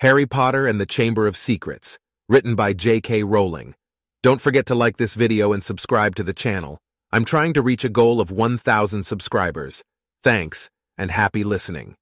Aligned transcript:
Harry 0.00 0.26
Potter 0.26 0.66
and 0.66 0.78
the 0.78 0.84
Chamber 0.84 1.26
of 1.26 1.38
Secrets, 1.38 1.98
written 2.28 2.54
by 2.54 2.74
J.K. 2.74 3.22
Rowling. 3.22 3.74
Don't 4.22 4.42
forget 4.42 4.66
to 4.66 4.74
like 4.74 4.98
this 4.98 5.14
video 5.14 5.54
and 5.54 5.64
subscribe 5.64 6.14
to 6.16 6.22
the 6.22 6.34
channel. 6.34 6.76
I'm 7.12 7.24
trying 7.24 7.54
to 7.54 7.62
reach 7.62 7.82
a 7.82 7.88
goal 7.88 8.20
of 8.20 8.30
1,000 8.30 9.04
subscribers. 9.04 9.82
Thanks, 10.22 10.68
and 10.98 11.10
happy 11.10 11.44
listening. 11.44 11.94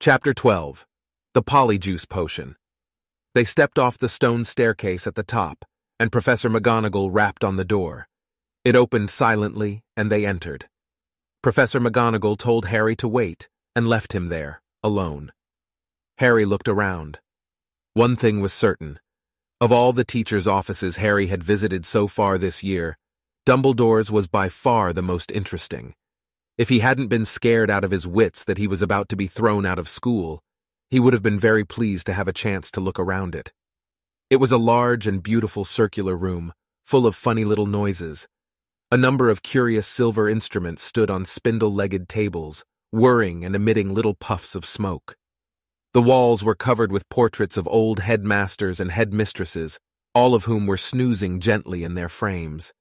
Chapter 0.00 0.34
12 0.34 0.84
The 1.32 1.42
Polyjuice 1.42 2.06
Potion. 2.06 2.56
They 3.34 3.44
stepped 3.44 3.78
off 3.78 3.96
the 3.96 4.06
stone 4.10 4.44
staircase 4.44 5.06
at 5.06 5.14
the 5.14 5.22
top, 5.22 5.64
and 5.98 6.12
Professor 6.12 6.50
McGonagall 6.50 7.08
rapped 7.10 7.42
on 7.42 7.56
the 7.56 7.64
door. 7.64 8.06
It 8.66 8.76
opened 8.76 9.08
silently, 9.08 9.80
and 9.96 10.12
they 10.12 10.26
entered. 10.26 10.66
Professor 11.42 11.80
McGonagall 11.80 12.36
told 12.36 12.66
Harry 12.66 12.96
to 12.96 13.08
wait 13.08 13.48
and 13.74 13.88
left 13.88 14.14
him 14.14 14.28
there, 14.28 14.60
alone. 14.82 15.32
Harry 16.18 16.46
looked 16.46 16.68
around. 16.68 17.18
One 17.92 18.16
thing 18.16 18.40
was 18.40 18.52
certain. 18.54 18.98
Of 19.60 19.70
all 19.70 19.92
the 19.92 20.04
teachers' 20.04 20.46
offices 20.46 20.96
Harry 20.96 21.26
had 21.26 21.42
visited 21.42 21.84
so 21.84 22.06
far 22.06 22.38
this 22.38 22.64
year, 22.64 22.96
Dumbledore's 23.44 24.10
was 24.10 24.26
by 24.26 24.48
far 24.48 24.94
the 24.94 25.02
most 25.02 25.30
interesting. 25.30 25.94
If 26.56 26.70
he 26.70 26.78
hadn't 26.78 27.08
been 27.08 27.26
scared 27.26 27.70
out 27.70 27.84
of 27.84 27.90
his 27.90 28.06
wits 28.06 28.44
that 28.44 28.56
he 28.56 28.66
was 28.66 28.80
about 28.80 29.10
to 29.10 29.16
be 29.16 29.26
thrown 29.26 29.66
out 29.66 29.78
of 29.78 29.88
school, 29.88 30.42
he 30.88 30.98
would 30.98 31.12
have 31.12 31.22
been 31.22 31.38
very 31.38 31.64
pleased 31.64 32.06
to 32.06 32.14
have 32.14 32.28
a 32.28 32.32
chance 32.32 32.70
to 32.70 32.80
look 32.80 32.98
around 32.98 33.34
it. 33.34 33.52
It 34.30 34.36
was 34.36 34.52
a 34.52 34.58
large 34.58 35.06
and 35.06 35.22
beautiful 35.22 35.66
circular 35.66 36.16
room, 36.16 36.54
full 36.86 37.06
of 37.06 37.14
funny 37.14 37.44
little 37.44 37.66
noises. 37.66 38.26
A 38.90 38.96
number 38.96 39.28
of 39.28 39.42
curious 39.42 39.86
silver 39.86 40.30
instruments 40.30 40.82
stood 40.82 41.10
on 41.10 41.26
spindle-legged 41.26 42.08
tables, 42.08 42.64
whirring 42.90 43.44
and 43.44 43.54
emitting 43.54 43.92
little 43.92 44.14
puffs 44.14 44.54
of 44.54 44.64
smoke. 44.64 45.14
The 45.96 46.02
walls 46.02 46.44
were 46.44 46.54
covered 46.54 46.92
with 46.92 47.08
portraits 47.08 47.56
of 47.56 47.66
old 47.66 48.00
headmasters 48.00 48.80
and 48.80 48.90
headmistresses, 48.90 49.78
all 50.14 50.34
of 50.34 50.44
whom 50.44 50.66
were 50.66 50.76
snoozing 50.76 51.40
gently 51.40 51.84
in 51.84 51.94
their 51.94 52.10
frames. 52.10 52.74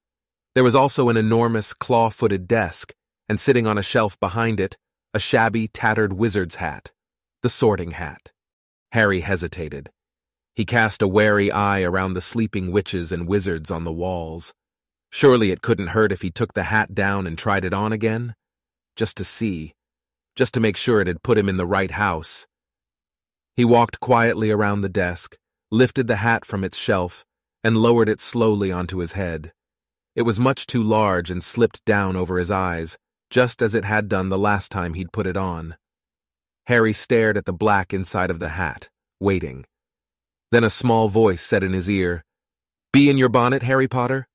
There 0.53 0.65
was 0.65 0.75
also 0.75 1.07
an 1.07 1.15
enormous 1.15 1.73
claw-footed 1.73 2.45
desk, 2.45 2.93
and 3.29 3.39
sitting 3.39 3.67
on 3.67 3.77
a 3.77 3.81
shelf 3.81 4.19
behind 4.19 4.59
it, 4.59 4.75
a 5.13 5.19
shabby, 5.19 5.69
tattered 5.69 6.11
wizard's 6.11 6.55
hat, 6.55 6.91
the 7.41 7.47
sorting 7.47 7.91
hat. 7.91 8.33
Harry 8.91 9.21
hesitated. 9.21 9.91
He 10.53 10.65
cast 10.65 11.01
a 11.01 11.07
wary 11.07 11.49
eye 11.49 11.83
around 11.83 12.15
the 12.15 12.19
sleeping 12.19 12.69
witches 12.69 13.13
and 13.13 13.29
wizards 13.29 13.71
on 13.71 13.85
the 13.85 13.93
walls. 13.93 14.53
Surely 15.09 15.51
it 15.51 15.61
couldn't 15.61 15.95
hurt 15.95 16.11
if 16.11 16.21
he 16.21 16.31
took 16.31 16.51
the 16.51 16.63
hat 16.63 16.93
down 16.93 17.27
and 17.27 17.37
tried 17.37 17.63
it 17.63 17.73
on 17.73 17.93
again? 17.93 18.35
Just 18.97 19.15
to 19.15 19.23
see. 19.23 19.73
Just 20.35 20.53
to 20.55 20.59
make 20.59 20.75
sure 20.75 20.99
it 20.99 21.07
had 21.07 21.23
put 21.23 21.37
him 21.37 21.47
in 21.47 21.55
the 21.55 21.65
right 21.65 21.91
house. 21.91 22.45
He 23.55 23.63
walked 23.63 24.01
quietly 24.01 24.51
around 24.51 24.81
the 24.81 24.89
desk, 24.89 25.37
lifted 25.71 26.07
the 26.07 26.17
hat 26.17 26.43
from 26.43 26.63
its 26.63 26.77
shelf, 26.77 27.25
and 27.63 27.77
lowered 27.77 28.09
it 28.09 28.19
slowly 28.19 28.69
onto 28.71 28.97
his 28.97 29.13
head. 29.13 29.53
It 30.13 30.23
was 30.23 30.39
much 30.39 30.67
too 30.67 30.83
large 30.83 31.31
and 31.31 31.43
slipped 31.43 31.83
down 31.85 32.17
over 32.17 32.37
his 32.37 32.51
eyes, 32.51 32.97
just 33.29 33.61
as 33.61 33.73
it 33.73 33.85
had 33.85 34.09
done 34.09 34.29
the 34.29 34.37
last 34.37 34.71
time 34.71 34.93
he'd 34.93 35.13
put 35.13 35.25
it 35.25 35.37
on. 35.37 35.77
Harry 36.67 36.91
stared 36.91 37.37
at 37.37 37.45
the 37.45 37.53
black 37.53 37.93
inside 37.93 38.29
of 38.29 38.39
the 38.39 38.49
hat, 38.49 38.89
waiting. 39.19 39.65
Then 40.51 40.63
a 40.63 40.69
small 40.69 41.07
voice 41.07 41.41
said 41.41 41.63
in 41.63 41.73
his 41.73 41.89
ear, 41.89 42.23
Bee 42.91 43.09
in 43.09 43.17
your 43.17 43.29
bonnet, 43.29 43.63
Harry 43.63 43.87
Potter? 43.87 44.27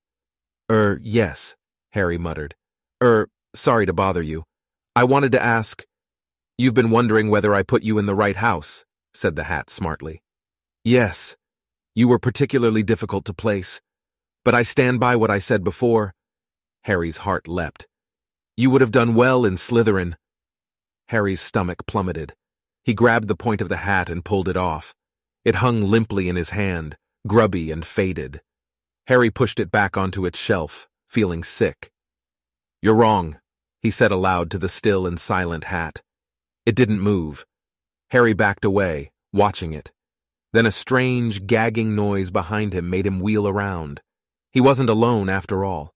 Er, 0.71 0.99
yes, 1.01 1.55
Harry 1.93 2.17
muttered. 2.17 2.55
Er, 3.03 3.27
sorry 3.53 3.85
to 3.85 3.93
bother 3.93 4.21
you. 4.21 4.45
I 4.95 5.03
wanted 5.03 5.31
to 5.33 5.43
ask, 5.43 5.83
You've 6.57 6.73
been 6.73 6.89
wondering 6.89 7.29
whether 7.29 7.53
I 7.53 7.63
put 7.63 7.83
you 7.83 7.97
in 7.97 8.05
the 8.05 8.15
right 8.15 8.35
house 8.35 8.85
said 9.13 9.35
the 9.35 9.43
hat 9.43 9.69
smartly. 9.69 10.21
Yes, 10.83 11.35
you 11.93 12.07
were 12.07 12.19
particularly 12.19 12.83
difficult 12.83 13.25
to 13.25 13.33
place, 13.33 13.81
but 14.43 14.55
I 14.55 14.63
stand 14.63 14.99
by 14.99 15.15
what 15.15 15.31
I 15.31 15.39
said 15.39 15.63
before. 15.63 16.13
Harry's 16.83 17.17
heart 17.17 17.47
leapt. 17.47 17.87
You 18.57 18.69
would 18.69 18.81
have 18.81 18.91
done 18.91 19.15
well 19.15 19.45
in 19.45 19.55
Slytherin. 19.55 20.15
Harry's 21.07 21.41
stomach 21.41 21.85
plummeted. 21.85 22.33
He 22.83 22.93
grabbed 22.93 23.27
the 23.27 23.35
point 23.35 23.61
of 23.61 23.69
the 23.69 23.77
hat 23.77 24.09
and 24.09 24.25
pulled 24.25 24.47
it 24.47 24.57
off. 24.57 24.95
It 25.43 25.55
hung 25.55 25.81
limply 25.81 26.29
in 26.29 26.35
his 26.35 26.51
hand, 26.51 26.97
grubby 27.27 27.71
and 27.71 27.85
faded. 27.85 28.41
Harry 29.07 29.29
pushed 29.29 29.59
it 29.59 29.71
back 29.71 29.97
onto 29.97 30.25
its 30.25 30.39
shelf, 30.39 30.87
feeling 31.07 31.43
sick. 31.43 31.91
You're 32.81 32.95
wrong, 32.95 33.39
he 33.81 33.91
said 33.91 34.11
aloud 34.11 34.49
to 34.51 34.57
the 34.57 34.69
still 34.69 35.05
and 35.05 35.19
silent 35.19 35.65
hat. 35.65 36.01
It 36.65 36.75
didn't 36.75 36.99
move. 36.99 37.45
Harry 38.11 38.33
backed 38.33 38.65
away, 38.65 39.09
watching 39.31 39.71
it. 39.71 39.91
Then 40.51 40.65
a 40.65 40.71
strange, 40.71 41.47
gagging 41.47 41.95
noise 41.95 42.29
behind 42.29 42.73
him 42.73 42.89
made 42.89 43.07
him 43.07 43.21
wheel 43.21 43.47
around. 43.47 44.01
He 44.51 44.59
wasn't 44.59 44.89
alone, 44.89 45.29
after 45.29 45.63
all. 45.63 45.93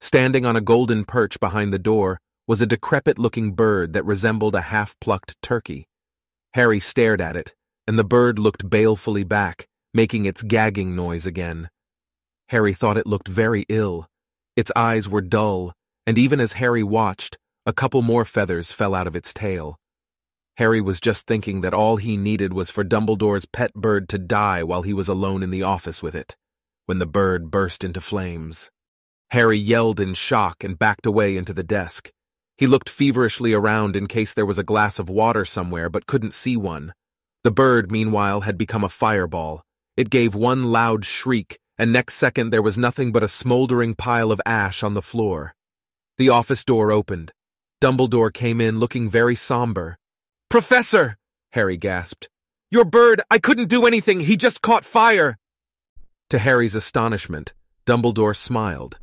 Standing 0.00 0.46
on 0.46 0.56
a 0.56 0.62
golden 0.62 1.04
perch 1.04 1.38
behind 1.38 1.70
the 1.70 1.78
door 1.78 2.18
was 2.46 2.62
a 2.62 2.66
decrepit-looking 2.66 3.52
bird 3.52 3.92
that 3.92 4.06
resembled 4.06 4.54
a 4.54 4.62
half-plucked 4.62 5.36
turkey. 5.42 5.86
Harry 6.54 6.80
stared 6.80 7.20
at 7.20 7.36
it, 7.36 7.54
and 7.86 7.98
the 7.98 8.04
bird 8.04 8.38
looked 8.38 8.70
balefully 8.70 9.24
back, 9.24 9.66
making 9.92 10.24
its 10.24 10.42
gagging 10.42 10.96
noise 10.96 11.26
again. 11.26 11.68
Harry 12.48 12.72
thought 12.72 12.96
it 12.96 13.06
looked 13.06 13.28
very 13.28 13.66
ill. 13.68 14.06
Its 14.56 14.72
eyes 14.74 15.10
were 15.10 15.20
dull, 15.20 15.74
and 16.06 16.16
even 16.16 16.40
as 16.40 16.54
Harry 16.54 16.82
watched, 16.82 17.36
a 17.66 17.74
couple 17.74 18.00
more 18.00 18.24
feathers 18.24 18.72
fell 18.72 18.94
out 18.94 19.06
of 19.06 19.14
its 19.14 19.34
tail. 19.34 19.76
Harry 20.60 20.82
was 20.82 21.00
just 21.00 21.26
thinking 21.26 21.62
that 21.62 21.72
all 21.72 21.96
he 21.96 22.18
needed 22.18 22.52
was 22.52 22.68
for 22.68 22.84
Dumbledore's 22.84 23.46
pet 23.46 23.72
bird 23.72 24.10
to 24.10 24.18
die 24.18 24.62
while 24.62 24.82
he 24.82 24.92
was 24.92 25.08
alone 25.08 25.42
in 25.42 25.48
the 25.48 25.62
office 25.62 26.02
with 26.02 26.14
it, 26.14 26.36
when 26.84 26.98
the 26.98 27.06
bird 27.06 27.50
burst 27.50 27.82
into 27.82 27.98
flames. 27.98 28.70
Harry 29.30 29.56
yelled 29.56 29.98
in 29.98 30.12
shock 30.12 30.62
and 30.62 30.78
backed 30.78 31.06
away 31.06 31.38
into 31.38 31.54
the 31.54 31.62
desk. 31.62 32.10
He 32.58 32.66
looked 32.66 32.90
feverishly 32.90 33.54
around 33.54 33.96
in 33.96 34.06
case 34.06 34.34
there 34.34 34.44
was 34.44 34.58
a 34.58 34.62
glass 34.62 34.98
of 34.98 35.08
water 35.08 35.46
somewhere 35.46 35.88
but 35.88 36.04
couldn't 36.04 36.34
see 36.34 36.58
one. 36.58 36.92
The 37.42 37.50
bird, 37.50 37.90
meanwhile, 37.90 38.42
had 38.42 38.58
become 38.58 38.84
a 38.84 38.90
fireball. 38.90 39.62
It 39.96 40.10
gave 40.10 40.34
one 40.34 40.64
loud 40.64 41.06
shriek, 41.06 41.58
and 41.78 41.90
next 41.90 42.16
second 42.16 42.50
there 42.50 42.60
was 42.60 42.76
nothing 42.76 43.12
but 43.12 43.22
a 43.22 43.28
smoldering 43.28 43.94
pile 43.94 44.30
of 44.30 44.42
ash 44.44 44.82
on 44.82 44.92
the 44.92 45.00
floor. 45.00 45.54
The 46.18 46.28
office 46.28 46.66
door 46.66 46.92
opened. 46.92 47.32
Dumbledore 47.80 48.30
came 48.30 48.60
in 48.60 48.78
looking 48.78 49.08
very 49.08 49.34
somber. 49.34 49.96
Professor! 50.50 51.16
Harry 51.52 51.76
gasped. 51.76 52.28
Your 52.72 52.84
bird, 52.84 53.20
I 53.30 53.38
couldn't 53.38 53.68
do 53.68 53.86
anything, 53.86 54.18
he 54.18 54.36
just 54.36 54.62
caught 54.62 54.84
fire! 54.84 55.38
To 56.28 56.40
Harry's 56.40 56.74
astonishment, 56.74 57.54
Dumbledore 57.86 58.36
smiled. 58.36 58.98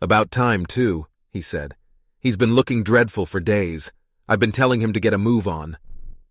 About 0.00 0.32
time, 0.32 0.66
too, 0.66 1.06
he 1.30 1.40
said. 1.40 1.76
He's 2.18 2.36
been 2.36 2.56
looking 2.56 2.82
dreadful 2.82 3.26
for 3.26 3.38
days. 3.38 3.92
I've 4.28 4.40
been 4.40 4.50
telling 4.50 4.80
him 4.80 4.92
to 4.92 4.98
get 4.98 5.14
a 5.14 5.18
move 5.18 5.46
on. 5.46 5.78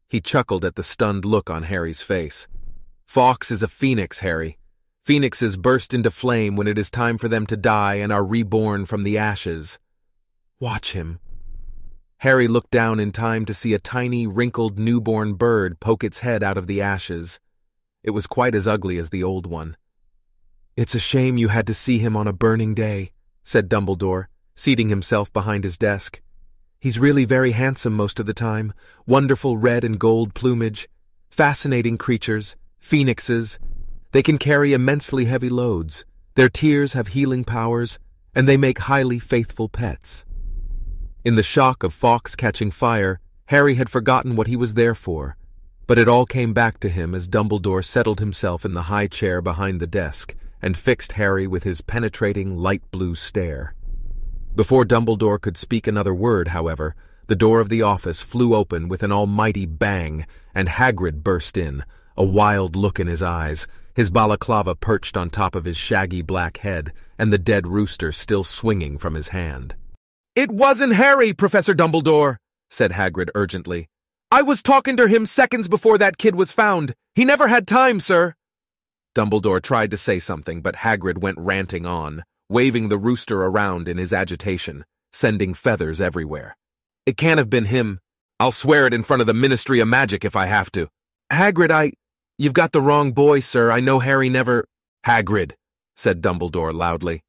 He 0.09 0.19
chuckled 0.19 0.65
at 0.65 0.75
the 0.75 0.83
stunned 0.83 1.23
look 1.23 1.49
on 1.49 1.63
Harry's 1.63 2.01
face. 2.01 2.49
Fawkes 3.05 3.51
is 3.51 3.63
a 3.63 3.69
phoenix, 3.69 4.19
Harry. 4.19 4.57
Phoenixes 5.05 5.55
burst 5.55 5.93
into 5.93 6.11
flame 6.11 6.57
when 6.57 6.67
it 6.67 6.77
is 6.77 6.91
time 6.91 7.17
for 7.17 7.29
them 7.29 7.45
to 7.45 7.55
die 7.55 7.95
and 7.95 8.11
are 8.11 8.23
reborn 8.23 8.85
from 8.85 9.03
the 9.03 9.17
ashes. 9.17 9.79
Watch 10.59 10.91
him, 10.91 11.19
Harry 12.21 12.47
looked 12.47 12.69
down 12.69 12.99
in 12.99 13.11
time 13.11 13.45
to 13.45 13.53
see 13.53 13.73
a 13.73 13.79
tiny, 13.79 14.27
wrinkled 14.27 14.77
newborn 14.77 15.33
bird 15.33 15.79
poke 15.79 16.03
its 16.03 16.19
head 16.19 16.43
out 16.43 16.55
of 16.55 16.67
the 16.67 16.79
ashes. 16.79 17.39
It 18.03 18.11
was 18.11 18.27
quite 18.27 18.53
as 18.53 18.67
ugly 18.67 18.99
as 18.99 19.09
the 19.09 19.23
old 19.23 19.47
one. 19.47 19.75
It's 20.77 20.93
a 20.93 20.99
shame 20.99 21.39
you 21.39 21.47
had 21.47 21.65
to 21.65 21.73
see 21.73 21.97
him 21.97 22.15
on 22.15 22.27
a 22.27 22.33
burning 22.33 22.75
day, 22.75 23.09
said 23.41 23.67
Dumbledore, 23.67 24.27
seating 24.53 24.89
himself 24.89 25.33
behind 25.33 25.63
his 25.63 25.79
desk. 25.79 26.21
He's 26.79 26.99
really 26.99 27.25
very 27.25 27.53
handsome 27.53 27.95
most 27.95 28.19
of 28.19 28.27
the 28.27 28.35
time, 28.35 28.71
wonderful 29.07 29.57
red 29.57 29.83
and 29.83 29.97
gold 29.97 30.35
plumage, 30.35 30.87
fascinating 31.31 31.97
creatures, 31.97 32.55
phoenixes. 32.77 33.57
They 34.11 34.21
can 34.21 34.37
carry 34.37 34.73
immensely 34.73 35.25
heavy 35.25 35.49
loads, 35.49 36.05
their 36.35 36.49
tears 36.49 36.93
have 36.93 37.07
healing 37.07 37.45
powers, 37.45 37.97
and 38.35 38.47
they 38.47 38.57
make 38.57 38.77
highly 38.77 39.17
faithful 39.17 39.69
pets. 39.69 40.23
In 41.23 41.35
the 41.35 41.43
shock 41.43 41.83
of 41.83 41.93
Fawkes 41.93 42.35
catching 42.35 42.71
fire, 42.71 43.19
Harry 43.45 43.75
had 43.75 43.89
forgotten 43.89 44.35
what 44.35 44.47
he 44.47 44.55
was 44.55 44.73
there 44.73 44.95
for, 44.95 45.37
but 45.85 45.99
it 45.99 46.07
all 46.07 46.25
came 46.25 46.51
back 46.51 46.79
to 46.79 46.89
him 46.89 47.13
as 47.13 47.29
Dumbledore 47.29 47.85
settled 47.85 48.19
himself 48.19 48.65
in 48.65 48.73
the 48.73 48.83
high 48.83 49.05
chair 49.05 49.39
behind 49.39 49.79
the 49.79 49.85
desk 49.85 50.35
and 50.63 50.75
fixed 50.75 51.11
Harry 51.11 51.45
with 51.45 51.61
his 51.61 51.81
penetrating 51.81 52.57
light 52.57 52.81
blue 52.89 53.13
stare. 53.13 53.75
Before 54.55 54.83
Dumbledore 54.83 55.39
could 55.39 55.57
speak 55.57 55.85
another 55.85 56.13
word, 56.13 56.47
however, 56.47 56.95
the 57.27 57.35
door 57.35 57.59
of 57.59 57.69
the 57.69 57.83
office 57.83 58.21
flew 58.21 58.55
open 58.55 58.87
with 58.87 59.03
an 59.03 59.11
almighty 59.11 59.67
bang, 59.67 60.25
and 60.55 60.69
Hagrid 60.69 61.23
burst 61.23 61.55
in, 61.55 61.83
a 62.17 62.23
wild 62.23 62.75
look 62.75 62.99
in 62.99 63.05
his 63.05 63.21
eyes, 63.21 63.67
his 63.93 64.09
balaclava 64.09 64.73
perched 64.73 65.15
on 65.15 65.29
top 65.29 65.53
of 65.53 65.65
his 65.65 65.77
shaggy 65.77 66.23
black 66.23 66.57
head, 66.57 66.91
and 67.19 67.31
the 67.31 67.37
dead 67.37 67.67
rooster 67.67 68.11
still 68.11 68.43
swinging 68.43 68.97
from 68.97 69.13
his 69.13 69.27
hand. 69.27 69.75
It 70.33 70.49
wasn't 70.49 70.93
Harry, 70.93 71.33
Professor 71.33 71.73
Dumbledore, 71.73 72.37
said 72.69 72.93
Hagrid 72.93 73.29
urgently. 73.35 73.89
I 74.31 74.41
was 74.43 74.63
talking 74.63 74.95
to 74.95 75.07
him 75.07 75.25
seconds 75.25 75.67
before 75.67 75.97
that 75.97 76.17
kid 76.17 76.35
was 76.35 76.53
found. 76.53 76.93
He 77.15 77.25
never 77.25 77.49
had 77.49 77.67
time, 77.67 77.99
sir. 77.99 78.35
Dumbledore 79.13 79.61
tried 79.61 79.91
to 79.91 79.97
say 79.97 80.19
something, 80.19 80.61
but 80.61 80.77
Hagrid 80.77 81.17
went 81.17 81.37
ranting 81.37 81.85
on, 81.85 82.23
waving 82.47 82.87
the 82.87 82.97
rooster 82.97 83.43
around 83.43 83.89
in 83.89 83.97
his 83.97 84.13
agitation, 84.13 84.85
sending 85.11 85.53
feathers 85.53 85.99
everywhere. 85.99 86.55
It 87.05 87.17
can't 87.17 87.37
have 87.37 87.49
been 87.49 87.65
him. 87.65 87.99
I'll 88.39 88.51
swear 88.51 88.87
it 88.87 88.93
in 88.93 89.03
front 89.03 89.19
of 89.19 89.27
the 89.27 89.33
Ministry 89.33 89.81
of 89.81 89.89
Magic 89.89 90.23
if 90.23 90.37
I 90.37 90.45
have 90.45 90.71
to. 90.71 90.87
Hagrid, 91.29 91.71
I... 91.71 91.91
You've 92.37 92.53
got 92.53 92.71
the 92.71 92.81
wrong 92.81 93.11
boy, 93.11 93.41
sir. 93.41 93.69
I 93.69 93.81
know 93.81 93.99
Harry 93.99 94.29
never... 94.29 94.65
Hagrid, 95.05 95.55
said 95.97 96.21
Dumbledore 96.21 96.73
loudly. 96.73 97.21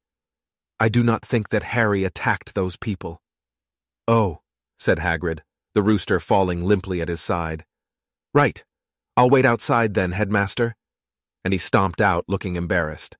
I 0.83 0.89
do 0.89 1.01
not 1.01 1.25
think 1.25 1.47
that 1.47 1.63
Harry 1.63 2.03
attacked 2.03 2.55
those 2.55 2.75
people. 2.75 3.21
Oh, 4.05 4.41
said 4.77 4.97
Hagrid, 4.97 5.39
the 5.73 5.81
rooster 5.81 6.19
falling 6.19 6.65
limply 6.65 6.99
at 6.99 7.07
his 7.07 7.21
side. 7.21 7.63
Right. 8.33 8.61
I'll 9.15 9.29
wait 9.29 9.45
outside 9.45 9.93
then, 9.93 10.11
headmaster. 10.11 10.75
And 11.45 11.53
he 11.53 11.57
stomped 11.57 12.01
out, 12.01 12.25
looking 12.27 12.57
embarrassed. 12.57 13.15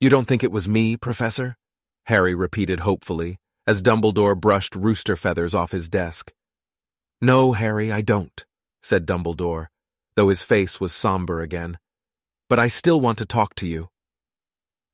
You 0.00 0.10
don't 0.10 0.24
think 0.24 0.42
it 0.42 0.50
was 0.50 0.68
me, 0.68 0.96
Professor? 0.96 1.56
Harry 2.06 2.34
repeated 2.34 2.80
hopefully, 2.80 3.38
as 3.68 3.80
Dumbledore 3.80 4.34
brushed 4.34 4.74
rooster 4.74 5.14
feathers 5.14 5.54
off 5.54 5.70
his 5.70 5.88
desk. 5.88 6.32
No, 7.20 7.52
Harry, 7.52 7.92
I 7.92 8.00
don't, 8.00 8.44
said 8.82 9.06
Dumbledore, 9.06 9.68
though 10.16 10.28
his 10.28 10.42
face 10.42 10.80
was 10.80 10.92
somber 10.92 11.40
again. 11.40 11.78
But 12.48 12.58
I 12.58 12.66
still 12.66 13.00
want 13.00 13.18
to 13.18 13.26
talk 13.26 13.54
to 13.62 13.68
you. 13.68 13.90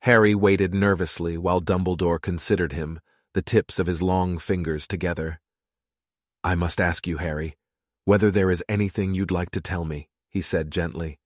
Harry 0.01 0.33
waited 0.33 0.73
nervously 0.73 1.37
while 1.37 1.61
Dumbledore 1.61 2.19
considered 2.19 2.73
him, 2.73 2.99
the 3.33 3.41
tips 3.41 3.77
of 3.77 3.85
his 3.85 4.01
long 4.01 4.39
fingers 4.39 4.87
together. 4.87 5.39
I 6.43 6.55
must 6.55 6.81
ask 6.81 7.05
you, 7.05 7.17
Harry, 7.17 7.55
whether 8.05 8.31
there 8.31 8.49
is 8.49 8.63
anything 8.67 9.13
you'd 9.13 9.29
like 9.29 9.51
to 9.51 9.61
tell 9.61 9.85
me, 9.85 10.09
he 10.29 10.41
said 10.41 10.71
gently. 10.71 11.19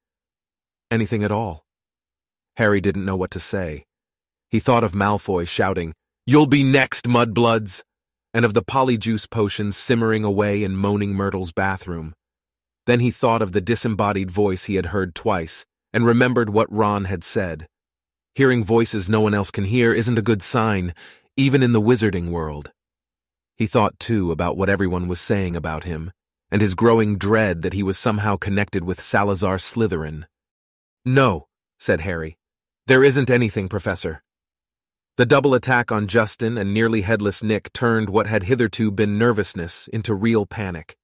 Anything 0.91 1.23
at 1.23 1.31
all. 1.31 1.65
Harry 2.57 2.81
didn't 2.81 3.05
know 3.05 3.15
what 3.15 3.31
to 3.31 3.39
say. 3.39 3.85
He 4.49 4.59
thought 4.59 4.83
of 4.83 4.93
Malfoy 4.93 5.47
shouting, 5.47 5.93
You'll 6.25 6.45
be 6.45 6.63
next, 6.63 7.07
mudbloods! 7.07 7.83
and 8.33 8.43
of 8.43 8.53
the 8.53 8.61
polyjuice 8.61 9.29
potion 9.29 9.71
simmering 9.71 10.25
away 10.25 10.61
in 10.61 10.75
Moaning 10.75 11.13
Myrtle's 11.13 11.53
bathroom. 11.53 12.13
Then 12.85 12.99
he 12.99 13.09
thought 13.09 13.41
of 13.41 13.53
the 13.53 13.61
disembodied 13.61 14.29
voice 14.29 14.65
he 14.65 14.75
had 14.75 14.87
heard 14.87 15.15
twice, 15.15 15.65
and 15.93 16.05
remembered 16.05 16.49
what 16.49 16.69
Ron 16.69 17.05
had 17.05 17.23
said. 17.23 17.67
Hearing 18.35 18.65
voices 18.65 19.09
no 19.09 19.21
one 19.21 19.33
else 19.33 19.49
can 19.49 19.63
hear 19.63 19.93
isn't 19.93 20.17
a 20.17 20.21
good 20.21 20.41
sign, 20.41 20.93
even 21.37 21.63
in 21.63 21.71
the 21.71 21.81
wizarding 21.81 22.31
world. 22.31 22.73
He 23.55 23.65
thought, 23.65 23.97
too, 23.97 24.29
about 24.29 24.57
what 24.57 24.67
everyone 24.67 25.07
was 25.07 25.21
saying 25.21 25.55
about 25.55 25.85
him, 25.85 26.11
and 26.51 26.61
his 26.61 26.75
growing 26.75 27.17
dread 27.17 27.61
that 27.61 27.71
he 27.71 27.81
was 27.81 27.97
somehow 27.97 28.35
connected 28.35 28.83
with 28.83 28.99
Salazar 28.99 29.55
Slytherin. 29.55 30.25
No, 31.05 31.47
said 31.79 32.01
Harry. 32.01 32.37
There 32.87 33.05
isn't 33.05 33.31
anything, 33.31 33.69
Professor. 33.69 34.21
The 35.15 35.25
double 35.25 35.53
attack 35.53 35.89
on 35.89 36.05
Justin 36.05 36.57
and 36.57 36.73
nearly 36.73 37.03
headless 37.03 37.41
Nick 37.41 37.71
turned 37.71 38.09
what 38.09 38.27
had 38.27 38.43
hitherto 38.43 38.91
been 38.91 39.17
nervousness 39.17 39.87
into 39.87 40.13
real 40.13 40.45
panic. 40.45 40.97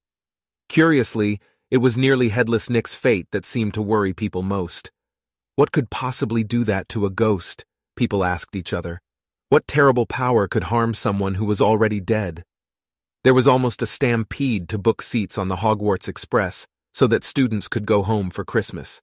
Curiously, 0.67 1.39
it 1.69 1.77
was 1.77 1.97
nearly 1.97 2.27
headless 2.27 2.69
Nick's 2.69 2.93
fate 2.93 3.27
that 3.31 3.45
seemed 3.45 3.73
to 3.75 3.81
worry 3.81 4.11
people 4.11 4.41
most. 4.43 4.91
What 5.55 5.71
could 5.71 5.89
possibly 5.89 6.43
do 6.43 6.63
that 6.63 6.87
to 6.89 7.05
a 7.05 7.09
ghost? 7.09 7.65
People 7.95 8.23
asked 8.23 8.55
each 8.55 8.73
other. 8.73 9.01
What 9.49 9.67
terrible 9.67 10.05
power 10.05 10.47
could 10.47 10.63
harm 10.63 10.93
someone 10.93 11.35
who 11.35 11.45
was 11.45 11.59
already 11.59 11.99
dead? 11.99 12.43
There 13.23 13.33
was 13.33 13.47
almost 13.47 13.81
a 13.81 13.85
stampede 13.85 14.69
to 14.69 14.77
book 14.77 15.01
seats 15.01 15.37
on 15.37 15.49
the 15.49 15.57
Hogwarts 15.57 16.07
Express 16.07 16.67
so 16.93 17.05
that 17.07 17.23
students 17.23 17.67
could 17.67 17.85
go 17.85 18.01
home 18.01 18.29
for 18.29 18.45
Christmas. 18.45 19.01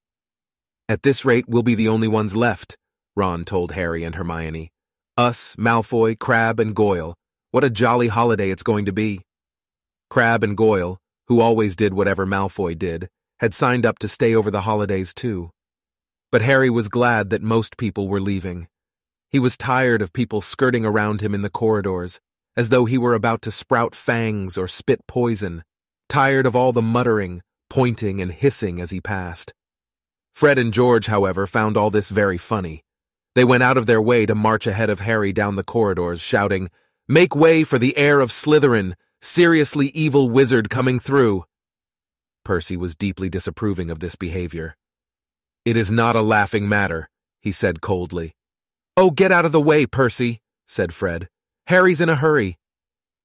At 0.89 1.03
this 1.03 1.25
rate, 1.25 1.45
we'll 1.49 1.63
be 1.63 1.75
the 1.75 1.89
only 1.89 2.09
ones 2.09 2.35
left, 2.35 2.77
Ron 3.15 3.45
told 3.45 3.73
Harry 3.73 4.03
and 4.03 4.15
Hermione. 4.15 4.71
Us, 5.19 5.55
Malfoy, 5.57 6.19
Crabbe, 6.19 6.61
and 6.61 6.75
Goyle. 6.75 7.15
What 7.51 7.65
a 7.65 7.71
jolly 7.71 8.09
holiday 8.09 8.51
it's 8.51 8.63
going 8.63 8.87
to 8.87 8.93
be. 8.93 9.21
Crabbe 10.09 10.45
and 10.45 10.57
Goyle, 10.57 10.99
who 11.27 11.43
always 11.43 11.77
did 11.77 11.93
whatever 11.93 12.27
Malfoy 12.27 12.79
did, 12.79 13.09
had 13.41 13.53
signed 13.53 13.85
up 13.85 13.99
to 13.99 14.09
stay 14.09 14.35
over 14.35 14.51
the 14.51 14.63
holidays 14.63 15.13
too. 15.13 15.51
But 16.31 16.43
Harry 16.43 16.69
was 16.69 16.89
glad 16.89 17.31
that 17.31 17.43
most 17.43 17.77
people 17.77 18.09
were 18.09 18.21
leaving. 18.21 18.69
He 19.31 19.39
was 19.39 19.57
tired 19.57 20.03
of 20.03 20.13
people 20.13 20.41
skirting 20.41 20.85
around 20.85 21.21
him 21.21 21.35
in 21.35 21.43
the 21.43 21.51
corridors, 21.51 22.21
as 22.57 22.69
though 22.69 22.85
he 22.85 22.99
were 22.99 23.15
about 23.15 23.43
to 23.43 23.51
sprout 23.51 23.95
fangs 23.95 24.59
or 24.59 24.69
spit 24.69 25.07
poison, 25.07 25.65
tired 26.09 26.47
of 26.47 26.57
all 26.57 26.73
the 26.73 26.83
muttering, 26.83 27.43
pointing, 27.71 28.21
and 28.21 28.33
hissing 28.33 28.81
as 28.81 28.91
he 28.91 29.01
passed. 29.01 29.53
Fred 30.35 30.59
and 30.59 30.73
George, 30.73 31.07
however, 31.07 31.47
found 31.47 31.77
all 31.77 31.91
this 31.91 32.11
very 32.11 32.39
funny. 32.39 32.85
They 33.35 33.45
went 33.45 33.63
out 33.63 33.77
of 33.77 33.87
their 33.87 34.03
way 34.03 34.27
to 34.27 34.35
march 34.35 34.67
ahead 34.67 34.91
of 34.91 35.01
Harry 35.01 35.33
down 35.33 35.57
the 35.57 35.65
corridors, 35.65 36.21
shouting, 36.21 36.69
Make 37.07 37.35
way 37.35 37.65
for 37.65 37.79
the 37.79 37.97
heir 37.97 38.21
of 38.21 38.31
Slytherin, 38.31 38.95
seriously 39.21 39.89
evil 39.89 40.29
wizard 40.29 40.71
coming 40.71 40.99
through. 40.99 41.45
Percy 42.45 42.77
was 42.77 42.95
deeply 42.95 43.29
disapproving 43.29 43.91
of 43.91 44.01
this 44.01 44.17
behavior. 44.17 44.77
It 45.69 45.77
is 45.77 45.93
not 45.93 46.17
a 46.17 46.23
laughing 46.23 46.67
matter, 46.67 47.11
he 47.43 47.53
said 47.53 47.83
coldly. 47.83 48.35
Oh, 48.97 49.11
get 49.11 49.31
out 49.31 49.45
of 49.45 49.53
the 49.53 49.61
way, 49.61 49.85
Percy, 49.85 50.41
said 50.67 50.95
Fred. 50.95 51.29
Harry's 51.67 52.01
in 52.01 52.09
a 52.09 52.15
hurry. 52.15 52.57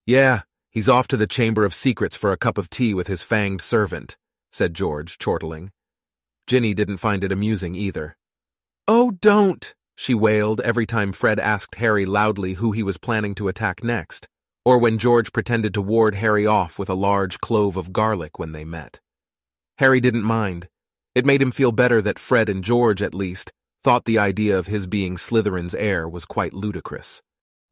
Yeah, 0.05 0.41
he's 0.69 0.89
off 0.89 1.07
to 1.07 1.15
the 1.15 1.25
Chamber 1.25 1.63
of 1.63 1.73
Secrets 1.73 2.17
for 2.17 2.33
a 2.33 2.37
cup 2.37 2.57
of 2.57 2.69
tea 2.69 2.93
with 2.93 3.07
his 3.07 3.23
fanged 3.23 3.61
servant, 3.61 4.17
said 4.51 4.73
George, 4.73 5.17
chortling. 5.19 5.71
Ginny 6.45 6.73
didn't 6.73 6.97
find 6.97 7.23
it 7.23 7.31
amusing 7.31 7.75
either. 7.75 8.17
Oh, 8.89 9.11
don't, 9.11 9.73
she 9.95 10.13
wailed 10.13 10.59
every 10.59 10.85
time 10.85 11.13
Fred 11.13 11.39
asked 11.39 11.75
Harry 11.75 12.05
loudly 12.05 12.55
who 12.55 12.73
he 12.73 12.83
was 12.83 12.97
planning 12.97 13.35
to 13.35 13.47
attack 13.47 13.85
next, 13.85 14.27
or 14.65 14.77
when 14.79 14.97
George 14.97 15.31
pretended 15.31 15.73
to 15.75 15.81
ward 15.81 16.15
Harry 16.15 16.45
off 16.45 16.77
with 16.77 16.89
a 16.89 16.93
large 16.93 17.39
clove 17.39 17.77
of 17.77 17.93
garlic 17.93 18.37
when 18.37 18.51
they 18.51 18.65
met. 18.65 18.99
Harry 19.77 20.01
didn't 20.01 20.23
mind. 20.23 20.67
It 21.15 21.25
made 21.25 21.41
him 21.41 21.51
feel 21.51 21.71
better 21.71 22.01
that 22.01 22.19
Fred 22.19 22.49
and 22.49 22.63
George, 22.63 23.01
at 23.01 23.13
least, 23.13 23.51
thought 23.83 24.05
the 24.05 24.17
idea 24.17 24.57
of 24.57 24.67
his 24.67 24.87
being 24.87 25.15
Slytherin's 25.15 25.75
heir 25.75 26.07
was 26.07 26.25
quite 26.25 26.53
ludicrous. 26.53 27.21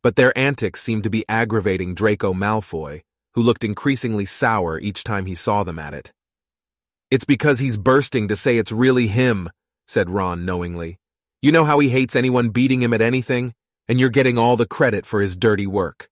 But 0.03 0.15
their 0.15 0.37
antics 0.37 0.81
seemed 0.81 1.03
to 1.03 1.09
be 1.09 1.25
aggravating 1.29 1.95
Draco 1.95 2.33
Malfoy, 2.33 3.01
who 3.33 3.41
looked 3.41 3.63
increasingly 3.63 4.25
sour 4.25 4.79
each 4.79 5.03
time 5.03 5.25
he 5.25 5.35
saw 5.35 5.63
them 5.63 5.79
at 5.79 5.93
it. 5.93 6.11
It's 7.09 7.25
because 7.25 7.59
he's 7.59 7.77
bursting 7.77 8.27
to 8.27 8.35
say 8.35 8.57
it's 8.57 8.71
really 8.71 9.07
him, 9.07 9.49
said 9.87 10.09
Ron 10.09 10.45
knowingly. 10.45 10.97
You 11.41 11.51
know 11.51 11.65
how 11.65 11.79
he 11.79 11.89
hates 11.89 12.15
anyone 12.15 12.49
beating 12.49 12.81
him 12.81 12.93
at 12.93 13.01
anything, 13.01 13.53
and 13.87 13.99
you're 13.99 14.09
getting 14.09 14.37
all 14.37 14.57
the 14.57 14.67
credit 14.67 15.05
for 15.05 15.21
his 15.21 15.35
dirty 15.35 15.67
work. 15.67 16.07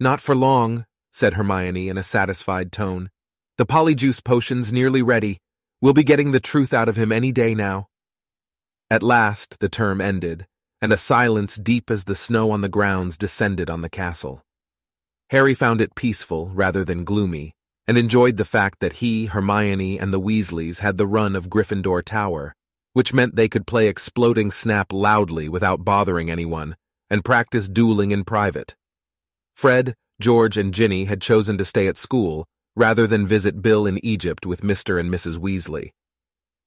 Not 0.00 0.20
for 0.20 0.34
long, 0.34 0.84
said 1.12 1.34
Hermione 1.34 1.88
in 1.88 1.96
a 1.96 2.02
satisfied 2.02 2.72
tone. 2.72 3.10
The 3.56 3.66
polyjuice 3.66 4.22
potion's 4.24 4.72
nearly 4.72 5.02
ready. 5.02 5.38
We'll 5.82 5.94
be 5.94 6.04
getting 6.04 6.30
the 6.30 6.38
truth 6.38 6.72
out 6.72 6.88
of 6.88 6.94
him 6.94 7.10
any 7.10 7.32
day 7.32 7.56
now. 7.56 7.88
At 8.88 9.02
last, 9.02 9.58
the 9.58 9.68
term 9.68 10.00
ended, 10.00 10.46
and 10.80 10.92
a 10.92 10.96
silence 10.96 11.56
deep 11.56 11.90
as 11.90 12.04
the 12.04 12.14
snow 12.14 12.52
on 12.52 12.60
the 12.60 12.68
grounds 12.68 13.18
descended 13.18 13.68
on 13.68 13.80
the 13.80 13.90
castle. 13.90 14.44
Harry 15.30 15.54
found 15.54 15.80
it 15.80 15.96
peaceful 15.96 16.50
rather 16.54 16.84
than 16.84 17.02
gloomy, 17.02 17.56
and 17.88 17.98
enjoyed 17.98 18.36
the 18.36 18.44
fact 18.44 18.78
that 18.78 18.92
he, 18.94 19.26
Hermione, 19.26 19.98
and 19.98 20.14
the 20.14 20.20
Weasleys 20.20 20.78
had 20.78 20.98
the 20.98 21.06
run 21.06 21.34
of 21.34 21.50
Gryffindor 21.50 22.04
Tower, 22.04 22.54
which 22.92 23.12
meant 23.12 23.34
they 23.34 23.48
could 23.48 23.66
play 23.66 23.88
Exploding 23.88 24.52
Snap 24.52 24.92
loudly 24.92 25.48
without 25.48 25.84
bothering 25.84 26.30
anyone, 26.30 26.76
and 27.10 27.24
practice 27.24 27.68
dueling 27.68 28.12
in 28.12 28.22
private. 28.22 28.76
Fred, 29.56 29.96
George, 30.20 30.56
and 30.56 30.72
Ginny 30.72 31.06
had 31.06 31.20
chosen 31.20 31.58
to 31.58 31.64
stay 31.64 31.88
at 31.88 31.96
school 31.96 32.46
rather 32.74 33.06
than 33.06 33.26
visit 33.26 33.62
Bill 33.62 33.86
in 33.86 34.04
Egypt 34.04 34.46
with 34.46 34.62
Mr. 34.62 34.98
and 34.98 35.12
Mrs. 35.12 35.38
Weasley. 35.38 35.90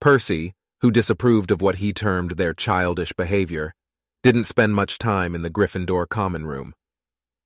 Percy, 0.00 0.54
who 0.80 0.90
disapproved 0.90 1.50
of 1.50 1.62
what 1.62 1.76
he 1.76 1.92
termed 1.92 2.32
their 2.32 2.54
childish 2.54 3.12
behavior, 3.12 3.74
didn't 4.22 4.44
spend 4.44 4.74
much 4.74 4.98
time 4.98 5.34
in 5.34 5.42
the 5.42 5.50
Gryffindor 5.50 6.08
common 6.08 6.46
room. 6.46 6.74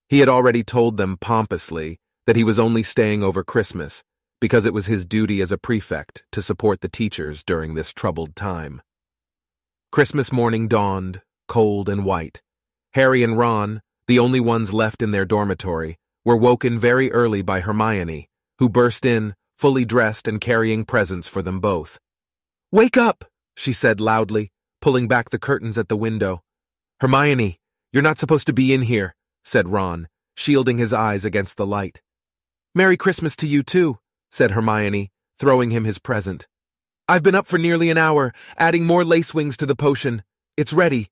He 0.09 0.21
had 0.21 0.29
already 0.29 0.65
told 0.65 0.97
them 0.97 1.17
pompously 1.21 1.99
that 2.27 2.37
he 2.37 2.45
was 2.45 2.59
only 2.59 2.83
staying 2.83 3.23
over 3.23 3.45
Christmas 3.45 4.03
because 4.41 4.65
it 4.65 4.73
was 4.73 4.87
his 4.87 5.05
duty 5.05 5.43
as 5.43 5.53
a 5.53 5.59
prefect 5.59 6.25
to 6.33 6.41
support 6.41 6.81
the 6.81 6.89
teachers 6.89 7.45
during 7.45 7.75
this 7.75 7.93
troubled 7.93 8.35
time. 8.35 8.81
Christmas 9.93 10.33
morning 10.33 10.67
dawned, 10.67 11.21
cold 11.47 11.89
and 11.89 12.05
white. 12.05 12.41
Harry 12.95 13.23
and 13.23 13.37
Ron, 13.37 13.83
the 14.07 14.19
only 14.19 14.41
ones 14.41 14.73
left 14.73 15.03
in 15.03 15.11
their 15.11 15.27
dormitory, 15.27 15.99
were 16.25 16.37
woken 16.37 16.79
very 16.79 17.13
early 17.13 17.43
by 17.43 17.61
Hermione, 17.61 18.30
who 18.61 18.69
burst 18.69 19.07
in, 19.07 19.35
fully 19.57 19.85
dressed 19.85 20.29
and 20.29 20.41
carrying 20.41 20.85
presents 20.85 21.27
for 21.27 21.43
them 21.43 21.59
both. 21.61 21.99
Wake 22.71 22.99
up, 22.99 23.25
she 23.57 23.73
said 23.73 24.01
loudly, 24.01 24.53
pulling 24.81 25.09
back 25.09 25.31
the 25.31 25.39
curtains 25.39 25.79
at 25.79 25.89
the 25.89 25.97
window. 25.97 26.43
Hermione, 27.01 27.59
you're 27.91 28.03
not 28.03 28.19
supposed 28.19 28.47
to 28.47 28.53
be 28.53 28.73
in 28.73 28.83
here, 28.83 29.17
said 29.45 29.69
Ron, 29.69 30.09
shielding 30.37 30.77
his 30.77 30.93
eyes 30.93 31.25
against 31.25 31.57
the 31.57 31.67
light. 31.67 32.03
Merry 32.75 32.99
Christmas 32.99 33.35
to 33.37 33.49
you, 33.49 33.63
too, 33.63 33.99
said 34.31 34.53
Hermione, 34.53 35.11
throwing 35.39 35.71
him 35.71 35.85
his 35.85 35.99
present. 35.99 36.47
I've 37.09 37.23
been 37.23 37.35
up 37.35 37.47
for 37.47 37.59
nearly 37.59 37.91
an 37.91 37.99
hour, 37.99 38.33
adding 38.59 38.87
more 38.87 39.05
lace 39.05 39.35
wings 39.35 39.57
to 39.57 39.67
the 39.67 39.75
potion. 39.75 40.23
It's 40.59 40.75
ready. 40.75 41.09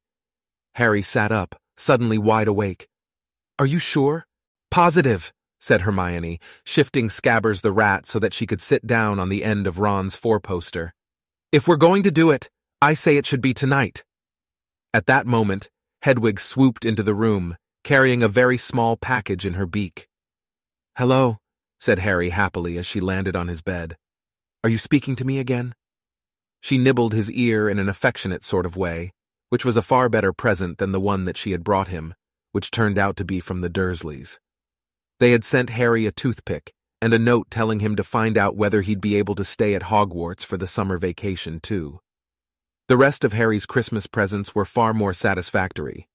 Harry 0.74 1.02
sat 1.02 1.32
up, 1.32 1.58
suddenly 1.78 2.18
wide 2.18 2.46
awake. 2.46 2.88
Are 3.58 3.66
you 3.66 3.78
sure? 3.78 4.26
Positive, 4.70 5.32
said 5.58 5.82
Hermione, 5.82 6.40
shifting 6.64 7.08
Scabbers 7.08 7.62
the 7.62 7.72
rat 7.72 8.06
so 8.06 8.18
that 8.18 8.34
she 8.34 8.46
could 8.46 8.60
sit 8.60 8.86
down 8.86 9.18
on 9.18 9.28
the 9.28 9.44
end 9.44 9.66
of 9.66 9.78
Ron's 9.78 10.16
four-poster. 10.16 10.94
If 11.50 11.66
we're 11.66 11.76
going 11.76 12.02
to 12.04 12.10
do 12.10 12.30
it, 12.30 12.50
I 12.80 12.94
say 12.94 13.16
it 13.16 13.26
should 13.26 13.40
be 13.40 13.54
tonight. 13.54 14.04
At 14.94 15.06
that 15.06 15.26
moment, 15.26 15.70
Hedwig 16.02 16.38
swooped 16.38 16.84
into 16.84 17.02
the 17.02 17.14
room, 17.14 17.56
carrying 17.84 18.22
a 18.22 18.28
very 18.28 18.56
small 18.56 18.96
package 18.96 19.44
in 19.44 19.54
her 19.54 19.66
beak. 19.66 20.08
Hello, 20.96 21.38
said 21.80 22.00
Harry 22.00 22.30
happily 22.30 22.78
as 22.78 22.86
she 22.86 23.00
landed 23.00 23.34
on 23.34 23.48
his 23.48 23.62
bed. 23.62 23.96
Are 24.62 24.70
you 24.70 24.78
speaking 24.78 25.16
to 25.16 25.24
me 25.24 25.38
again? 25.38 25.74
She 26.60 26.78
nibbled 26.78 27.14
his 27.14 27.30
ear 27.32 27.68
in 27.68 27.78
an 27.78 27.88
affectionate 27.88 28.44
sort 28.44 28.66
of 28.66 28.76
way, 28.76 29.12
which 29.48 29.64
was 29.64 29.76
a 29.76 29.82
far 29.82 30.08
better 30.08 30.32
present 30.32 30.78
than 30.78 30.92
the 30.92 31.00
one 31.00 31.24
that 31.24 31.36
she 31.36 31.52
had 31.52 31.64
brought 31.64 31.88
him, 31.88 32.14
which 32.52 32.70
turned 32.70 32.98
out 32.98 33.16
to 33.16 33.24
be 33.24 33.40
from 33.40 33.60
the 33.60 33.70
Dursleys. 33.70 34.38
They 35.20 35.32
had 35.32 35.44
sent 35.44 35.70
Harry 35.70 36.06
a 36.06 36.12
toothpick 36.12 36.72
and 37.00 37.12
a 37.12 37.18
note 37.18 37.50
telling 37.50 37.80
him 37.80 37.96
to 37.96 38.04
find 38.04 38.36
out 38.36 38.56
whether 38.56 38.82
he'd 38.82 39.00
be 39.00 39.16
able 39.16 39.34
to 39.36 39.44
stay 39.44 39.74
at 39.74 39.84
Hogwarts 39.84 40.44
for 40.44 40.56
the 40.56 40.66
summer 40.66 40.98
vacation, 40.98 41.60
too. 41.60 42.00
The 42.88 42.96
rest 42.96 43.24
of 43.24 43.32
Harry's 43.32 43.66
Christmas 43.66 44.06
presents 44.06 44.54
were 44.54 44.64
far 44.64 44.94
more 44.94 45.12
satisfactory. 45.12 46.08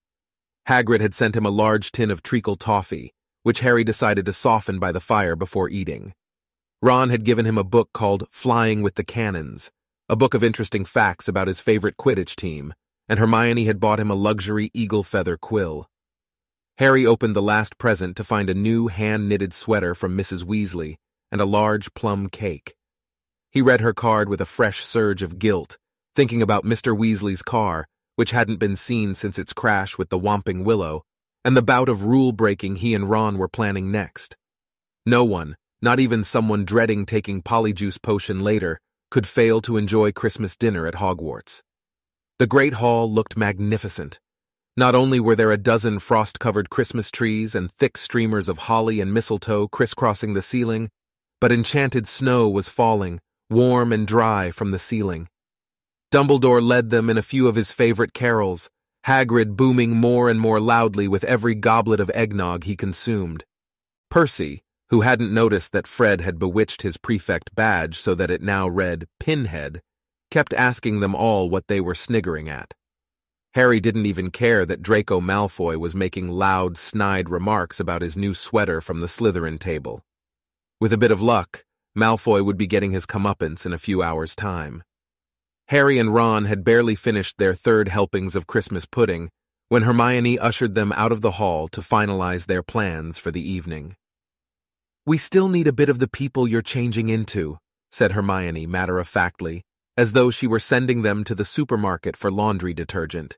Hagrid 0.67 1.01
had 1.01 1.13
sent 1.13 1.35
him 1.35 1.45
a 1.45 1.51
large 1.51 1.91
tin 1.91 2.11
of 2.11 2.23
treacle 2.23 2.55
toffee, 2.55 3.13
which 3.43 3.59
Harry 3.59 3.83
decided 3.83 4.25
to 4.25 4.33
soften 4.33 4.79
by 4.79 4.91
the 4.91 4.99
fire 4.99 5.35
before 5.35 5.69
eating. 5.69 6.13
Ron 6.81 7.09
had 7.09 7.25
given 7.25 7.45
him 7.45 7.57
a 7.57 7.63
book 7.63 7.89
called 7.93 8.25
Flying 8.31 8.81
with 8.81 8.95
the 8.95 9.03
Cannons, 9.03 9.71
a 10.09 10.15
book 10.15 10.33
of 10.33 10.43
interesting 10.43 10.85
facts 10.85 11.27
about 11.27 11.47
his 11.47 11.59
favorite 11.59 11.97
Quidditch 11.97 12.35
team, 12.35 12.73
and 13.07 13.19
Hermione 13.19 13.65
had 13.65 13.79
bought 13.79 13.99
him 13.99 14.09
a 14.09 14.15
luxury 14.15 14.71
eagle 14.73 15.03
feather 15.03 15.37
quill. 15.37 15.87
Harry 16.79 17.05
opened 17.05 17.35
the 17.35 17.41
last 17.41 17.77
present 17.77 18.17
to 18.17 18.23
find 18.23 18.49
a 18.49 18.53
new 18.55 18.87
hand-knitted 18.87 19.53
sweater 19.53 19.93
from 19.93 20.17
Mrs. 20.17 20.43
Weasley 20.43 20.95
and 21.31 21.39
a 21.39 21.45
large 21.45 21.93
plum 21.93 22.29
cake. 22.29 22.73
He 23.51 23.61
read 23.61 23.81
her 23.81 23.93
card 23.93 24.27
with 24.27 24.41
a 24.41 24.45
fresh 24.45 24.83
surge 24.83 25.21
of 25.21 25.37
guilt, 25.37 25.77
thinking 26.15 26.41
about 26.41 26.65
Mr. 26.65 26.97
Weasley's 26.97 27.43
car, 27.43 27.85
which 28.15 28.31
hadn't 28.31 28.57
been 28.57 28.75
seen 28.75 29.13
since 29.13 29.37
its 29.37 29.53
crash 29.53 29.99
with 29.99 30.09
the 30.09 30.19
Whomping 30.19 30.63
Willow, 30.63 31.03
and 31.45 31.55
the 31.55 31.61
bout 31.61 31.89
of 31.89 32.07
rule-breaking 32.07 32.77
he 32.77 32.95
and 32.95 33.07
Ron 33.07 33.37
were 33.37 33.47
planning 33.47 33.91
next. 33.91 34.35
No 35.05 35.23
one, 35.23 35.55
not 35.79 35.99
even 35.99 36.23
someone 36.23 36.65
dreading 36.65 37.05
taking 37.05 37.43
Polyjuice 37.43 38.01
Potion 38.01 38.39
later, 38.39 38.79
could 39.11 39.27
fail 39.27 39.61
to 39.61 39.77
enjoy 39.77 40.11
Christmas 40.11 40.55
dinner 40.55 40.87
at 40.87 40.95
Hogwarts. 40.95 41.61
The 42.39 42.47
Great 42.47 42.75
Hall 42.75 43.11
looked 43.11 43.37
magnificent. 43.37 44.19
Not 44.75 44.95
only 44.95 45.19
were 45.19 45.35
there 45.35 45.51
a 45.51 45.57
dozen 45.57 45.99
frost-covered 45.99 46.71
Christmas 46.71 47.11
trees 47.11 47.53
and 47.53 47.71
thick 47.71 47.95
streamers 47.95 48.49
of 48.49 48.57
holly 48.57 48.99
and 48.99 49.13
mistletoe 49.13 49.67
crisscrossing 49.67 50.33
the 50.33 50.41
ceiling, 50.41 50.89
but 51.39 51.51
enchanted 51.51 52.07
snow 52.07 52.49
was 52.49 52.69
falling, 52.69 53.19
warm 53.51 53.93
and 53.93 54.07
dry 54.07 54.49
from 54.49 54.71
the 54.71 54.79
ceiling. 54.79 55.27
Dumbledore 56.11 56.61
led 56.61 56.89
them 56.89 57.09
in 57.09 57.17
a 57.19 57.21
few 57.21 57.47
of 57.47 57.55
his 57.55 57.71
favorite 57.71 58.13
carols, 58.13 58.69
Hagrid 59.05 59.55
booming 59.55 59.91
more 59.91 60.29
and 60.29 60.39
more 60.39 60.59
loudly 60.59 61.07
with 61.07 61.23
every 61.25 61.53
goblet 61.53 61.99
of 61.99 62.09
eggnog 62.15 62.63
he 62.63 62.75
consumed. 62.75 63.43
Percy, 64.09 64.63
who 64.89 65.01
hadn't 65.01 65.33
noticed 65.33 65.71
that 65.73 65.87
Fred 65.87 66.21
had 66.21 66.39
bewitched 66.39 66.81
his 66.81 66.97
prefect 66.97 67.53
badge 67.53 67.99
so 67.99 68.15
that 68.15 68.31
it 68.31 68.41
now 68.41 68.67
read 68.67 69.07
Pinhead, 69.19 69.81
kept 70.31 70.53
asking 70.53 70.99
them 70.99 71.13
all 71.13 71.49
what 71.49 71.67
they 71.67 71.81
were 71.81 71.95
sniggering 71.95 72.49
at. 72.49 72.73
Harry 73.55 73.79
didn't 73.79 74.07
even 74.07 74.31
care 74.31 74.65
that 74.65 74.81
Draco 74.81 75.21
Malfoy 75.21 75.77
was 75.77 75.93
making 75.95 76.27
loud, 76.27 76.75
snide 76.75 77.29
remarks 77.29 77.79
about 77.79 78.01
his 78.01 78.17
new 78.17 78.33
sweater 78.33 78.81
from 78.81 78.99
the 78.99 79.07
Slytherin 79.07 79.59
table. 79.59 80.01
With 80.81 80.91
a 80.91 80.97
bit 80.97 81.11
of 81.11 81.21
luck, 81.21 81.63
Malfoy 81.95 82.43
would 82.43 82.57
be 82.57 82.65
getting 82.65 82.91
his 82.91 83.05
comeuppance 83.05 83.63
in 83.63 83.71
a 83.71 83.77
few 83.77 84.01
hours' 84.01 84.35
time. 84.35 84.83
Harry 85.67 85.99
and 85.99 86.11
Ron 86.11 86.45
had 86.45 86.63
barely 86.63 86.95
finished 86.95 87.37
their 87.37 87.53
third 87.53 87.89
helpings 87.89 88.35
of 88.35 88.47
Christmas 88.47 88.87
pudding 88.87 89.29
when 89.69 89.83
Hermione 89.83 90.39
ushered 90.39 90.73
them 90.73 90.91
out 90.93 91.11
of 91.11 91.21
the 91.21 91.31
hall 91.31 91.67
to 91.69 91.81
finalize 91.81 92.47
their 92.47 92.63
plans 92.63 93.19
for 93.19 93.29
the 93.29 93.47
evening. 93.47 93.95
We 95.05 95.19
still 95.19 95.47
need 95.47 95.67
a 95.67 95.73
bit 95.73 95.89
of 95.89 95.99
the 95.99 96.07
people 96.07 96.47
you're 96.47 96.63
changing 96.63 97.09
into, 97.09 97.59
said 97.91 98.13
Hermione 98.13 98.65
matter-of-factly, 98.65 99.61
as 99.95 100.13
though 100.13 100.31
she 100.31 100.47
were 100.47 100.59
sending 100.59 101.03
them 101.03 101.23
to 101.23 101.35
the 101.35 101.45
supermarket 101.45 102.17
for 102.17 102.31
laundry 102.31 102.73
detergent. 102.73 103.37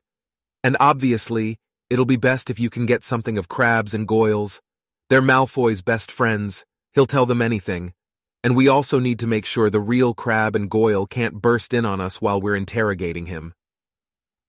And 0.66 0.76
obviously, 0.80 1.58
it'll 1.90 2.06
be 2.06 2.16
best 2.16 2.50
if 2.50 2.58
you 2.58 2.70
can 2.70 2.86
get 2.86 3.04
something 3.04 3.38
of 3.38 3.46
Crabbe's 3.46 3.94
and 3.94 4.04
Goyle's. 4.04 4.60
They're 5.08 5.22
Malfoy's 5.22 5.80
best 5.80 6.10
friends. 6.10 6.64
He'll 6.92 7.06
tell 7.06 7.24
them 7.24 7.40
anything. 7.40 7.94
And 8.42 8.56
we 8.56 8.66
also 8.66 8.98
need 8.98 9.20
to 9.20 9.28
make 9.28 9.46
sure 9.46 9.70
the 9.70 9.78
real 9.78 10.12
Crabbe 10.12 10.56
and 10.56 10.68
Goyle 10.68 11.06
can't 11.06 11.40
burst 11.40 11.72
in 11.72 11.86
on 11.86 12.00
us 12.00 12.20
while 12.20 12.40
we're 12.40 12.56
interrogating 12.56 13.26
him. 13.26 13.54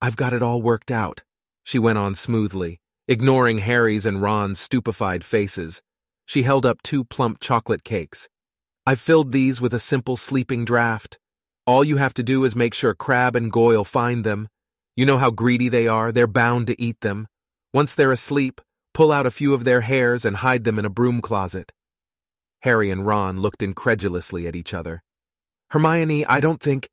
I've 0.02 0.16
got 0.16 0.32
it 0.32 0.42
all 0.42 0.60
worked 0.60 0.90
out, 0.90 1.22
she 1.62 1.78
went 1.78 1.98
on 1.98 2.16
smoothly, 2.16 2.80
ignoring 3.06 3.58
Harry's 3.58 4.04
and 4.04 4.20
Ron's 4.20 4.58
stupefied 4.58 5.22
faces. 5.22 5.82
She 6.26 6.42
held 6.42 6.66
up 6.66 6.82
two 6.82 7.04
plump 7.04 7.38
chocolate 7.38 7.84
cakes. 7.84 8.28
I've 8.84 8.98
filled 8.98 9.30
these 9.30 9.60
with 9.60 9.72
a 9.72 9.78
simple 9.78 10.16
sleeping 10.16 10.66
draught. 10.66 11.16
All 11.64 11.84
you 11.84 11.98
have 11.98 12.14
to 12.14 12.24
do 12.24 12.44
is 12.44 12.56
make 12.56 12.74
sure 12.74 12.92
Crabbe 12.92 13.36
and 13.36 13.52
Goyle 13.52 13.84
find 13.84 14.24
them, 14.24 14.48
you 14.98 15.06
know 15.06 15.16
how 15.16 15.30
greedy 15.30 15.68
they 15.68 15.86
are, 15.86 16.10
they're 16.10 16.26
bound 16.26 16.66
to 16.66 16.82
eat 16.82 17.02
them. 17.02 17.28
Once 17.72 17.94
they're 17.94 18.10
asleep, 18.10 18.60
pull 18.92 19.12
out 19.12 19.26
a 19.26 19.30
few 19.30 19.54
of 19.54 19.62
their 19.62 19.82
hairs 19.82 20.24
and 20.24 20.38
hide 20.38 20.64
them 20.64 20.76
in 20.76 20.84
a 20.84 20.90
broom 20.90 21.20
closet. 21.20 21.70
Harry 22.62 22.90
and 22.90 23.06
Ron 23.06 23.38
looked 23.38 23.62
incredulously 23.62 24.48
at 24.48 24.56
each 24.56 24.74
other. 24.74 25.04
Hermione, 25.70 26.26
I 26.26 26.40
don't 26.40 26.60
think... 26.60 26.88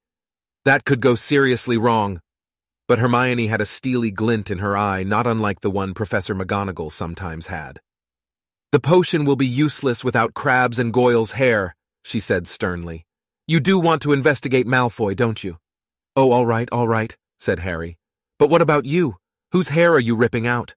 That 0.66 0.86
could 0.86 1.02
go 1.02 1.16
seriously 1.16 1.78
wrong. 1.78 2.20
But 2.88 3.00
Hermione 3.00 3.48
had 3.48 3.60
a 3.60 3.66
steely 3.66 4.12
glint 4.12 4.52
in 4.52 4.60
her 4.60 4.78
eye, 4.78 5.02
not 5.02 5.26
unlike 5.26 5.62
the 5.62 5.72
one 5.72 5.96
Professor 5.96 6.36
McGonagall 6.36 6.92
sometimes 6.92 7.48
had. 7.48 7.80
The 8.72 8.80
potion 8.80 9.26
will 9.26 9.36
be 9.36 9.48
useless 9.48 10.04
without 10.04 10.36
Crabbe's 10.36 10.78
and 10.78 10.94
Goyle's 10.94 11.32
hair, 11.32 11.76
she 12.04 12.20
said 12.20 12.46
sternly. 12.46 13.08
You 13.48 13.60
do 13.60 13.80
want 13.80 14.04
to 14.04 14.14
investigate 14.14 14.68
Malfoy, 14.68 15.16
don't 15.16 15.44
you? 15.44 15.58
Oh, 16.16 16.32
all 16.32 16.46
right, 16.46 16.70
all 16.72 16.88
right 16.88 17.18
said 17.38 17.60
Harry. 17.60 17.98
But 18.40 18.50
what 18.50 18.62
about 18.62 18.86
you? 18.86 19.16
Whose 19.52 19.70
hair 19.70 19.94
are 19.94 20.00
you 20.00 20.16
ripping 20.16 20.48
out? 20.48 20.76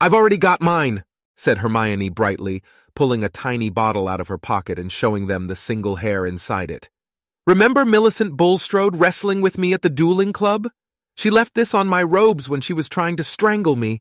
I've 0.00 0.14
already 0.14 0.38
got 0.38 0.60
mine, 0.60 1.04
said 1.36 1.58
Hermione 1.58 2.08
brightly, 2.10 2.62
pulling 2.94 3.22
a 3.22 3.28
tiny 3.28 3.70
bottle 3.70 4.08
out 4.08 4.20
of 4.20 4.28
her 4.28 4.38
pocket 4.38 4.78
and 4.78 4.90
showing 4.90 5.26
them 5.26 5.46
the 5.46 5.54
single 5.54 5.96
hair 5.96 6.26
inside 6.26 6.70
it. 6.70 6.90
Remember 7.46 7.84
Millicent 7.84 8.36
Bulstrode 8.36 8.96
wrestling 8.96 9.40
with 9.40 9.58
me 9.58 9.72
at 9.72 9.82
the 9.82 9.90
dueling 9.90 10.32
club? 10.32 10.68
She 11.14 11.30
left 11.30 11.54
this 11.54 11.74
on 11.74 11.86
my 11.86 12.02
robes 12.02 12.48
when 12.48 12.60
she 12.60 12.72
was 12.72 12.88
trying 12.88 13.16
to 13.16 13.24
strangle 13.24 13.76
me, 13.76 14.00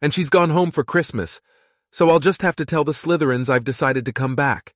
and 0.00 0.14
she's 0.14 0.30
gone 0.30 0.50
home 0.50 0.70
for 0.70 0.82
Christmas, 0.82 1.40
so 1.92 2.10
I'll 2.10 2.20
just 2.20 2.42
have 2.42 2.56
to 2.56 2.64
tell 2.64 2.84
the 2.84 2.92
Slytherins 2.92 3.50
I've 3.50 3.64
decided 3.64 4.04
to 4.06 4.12
come 4.12 4.34
back. 4.34 4.74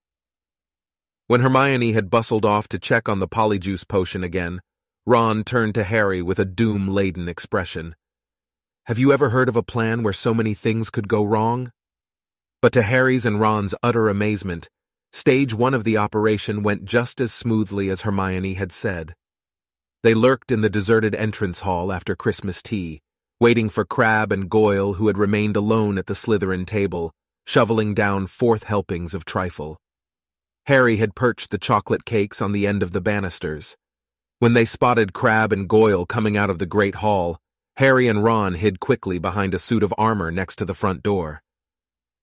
When 1.27 1.41
Hermione 1.41 1.93
had 1.93 2.11
bustled 2.11 2.45
off 2.45 2.69
to 2.69 2.79
check 2.79 3.09
on 3.09 3.19
the 3.19 3.29
polyjuice 3.29 3.87
potion 3.87 4.23
again, 4.23 4.61
Ron 5.11 5.43
turned 5.43 5.75
to 5.75 5.83
Harry 5.83 6.23
with 6.23 6.39
a 6.39 6.45
doom-laden 6.45 7.29
expression. 7.29 7.97
Have 8.85 8.97
you 8.97 9.13
ever 9.13 9.31
heard 9.31 9.49
of 9.49 9.57
a 9.57 9.61
plan 9.61 10.05
where 10.05 10.13
so 10.13 10.33
many 10.33 10.55
things 10.55 10.89
could 10.89 11.09
go 11.09 11.25
wrong? 11.25 11.73
But 12.63 12.73
to 12.75 12.83
Harry's 12.83 13.27
and 13.27 13.41
Ron's 13.41 13.75
utter 13.83 14.09
amazement, 14.09 14.69
stage 15.13 15.53
one 15.53 15.75
of 15.75 15.83
the 15.83 15.97
operation 15.97 16.63
went 16.63 16.85
just 16.85 17.21
as 17.21 17.33
smoothly 17.33 17.91
as 17.91 18.03
Hermione 18.03 18.55
had 18.55 18.71
said. 18.71 19.17
They 20.05 20.15
lurked 20.15 20.53
in 20.53 20.61
the 20.61 20.71
deserted 20.71 21.17
entrance 21.17 21.63
hall 21.63 21.91
after 21.91 22.15
Christmas 22.15 22.63
tea, 22.63 23.01
waiting 23.41 23.69
for 23.69 23.85
Crabbe 23.85 24.31
and 24.31 24.49
Goyle 24.49 24.93
who 24.93 25.09
had 25.09 25.19
remained 25.19 25.57
alone 25.57 25.99
at 25.99 26.07
the 26.07 26.15
Slytherin 26.15 26.67
table, 26.67 27.11
shoveling 27.49 27.95
down 27.95 28.29
fourth 28.29 28.63
helpings 28.63 29.13
of 29.13 29.25
trifle. 29.25 29.77
Harry 30.67 30.99
had 30.99 31.17
perched 31.17 31.51
the 31.51 31.59
chocolate 31.59 32.05
cakes 32.05 32.41
on 32.41 32.53
the 32.53 32.65
end 32.65 32.81
of 32.81 32.93
the 32.93 33.01
banisters, 33.01 33.77
when 34.41 34.55
they 34.55 34.65
spotted 34.65 35.13
Crabbe 35.13 35.53
and 35.53 35.69
Goyle 35.69 36.07
coming 36.07 36.35
out 36.39 36.49
of 36.49 36.59
the 36.59 36.65
Great 36.65 36.97
Hall, 36.97 37.39
Harry 37.77 38.09
and 38.09 38.25
Ron 38.25 38.55
hid 38.55 38.81
quickly 38.81 39.19
behind 39.19 39.53
a 39.53 39.59
suit 39.59 39.83
of 39.83 39.95
armor 39.99 40.31
next 40.31 40.57
to 40.57 40.65
the 40.65 40.73
front 40.73 41.03
door. 41.03 41.43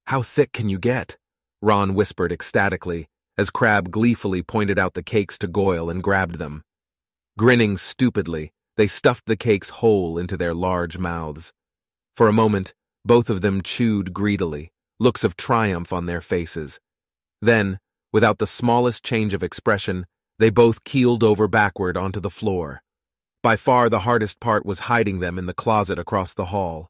How 0.08 0.24
thick 0.24 0.52
can 0.52 0.68
you 0.68 0.80
get? 0.80 1.18
Ron 1.62 1.94
whispered 1.94 2.32
ecstatically, 2.32 3.08
as 3.38 3.52
Crabbe 3.52 3.92
gleefully 3.92 4.42
pointed 4.42 4.80
out 4.80 4.96
the 4.96 5.04
cakes 5.04 5.38
to 5.38 5.48
Goyle 5.48 5.92
and 5.92 6.02
grabbed 6.02 6.40
them. 6.40 6.64
Grinning 7.38 7.78
stupidly, 7.78 8.52
they 8.78 8.88
stuffed 8.88 9.28
the 9.28 9.38
cakes 9.38 9.70
whole 9.70 10.18
into 10.18 10.38
their 10.38 10.56
large 10.56 10.98
mouths. 10.98 11.54
For 12.16 12.28
a 12.28 12.34
moment, 12.34 12.74
both 13.06 13.30
of 13.30 13.42
them 13.42 13.62
chewed 13.62 14.12
greedily, 14.12 14.72
looks 15.00 15.24
of 15.24 15.38
triumph 15.38 15.94
on 15.94 16.08
their 16.08 16.22
faces. 16.22 16.80
Then, 17.44 17.80
without 18.12 18.40
the 18.40 18.48
smallest 18.48 19.06
change 19.06 19.36
of 19.36 19.44
expression, 19.44 20.08
they 20.40 20.50
both 20.50 20.84
keeled 20.84 21.24
over 21.24 21.48
backward 21.48 21.98
onto 21.98 22.20
the 22.20 22.30
floor. 22.30 22.84
By 23.42 23.56
far 23.56 23.90
the 23.90 24.00
hardest 24.00 24.40
part 24.40 24.66
was 24.66 24.80
hiding 24.92 25.20
them 25.20 25.38
in 25.38 25.46
the 25.46 25.54
closet 25.54 25.98
across 25.98 26.34
the 26.34 26.46
hall. 26.46 26.90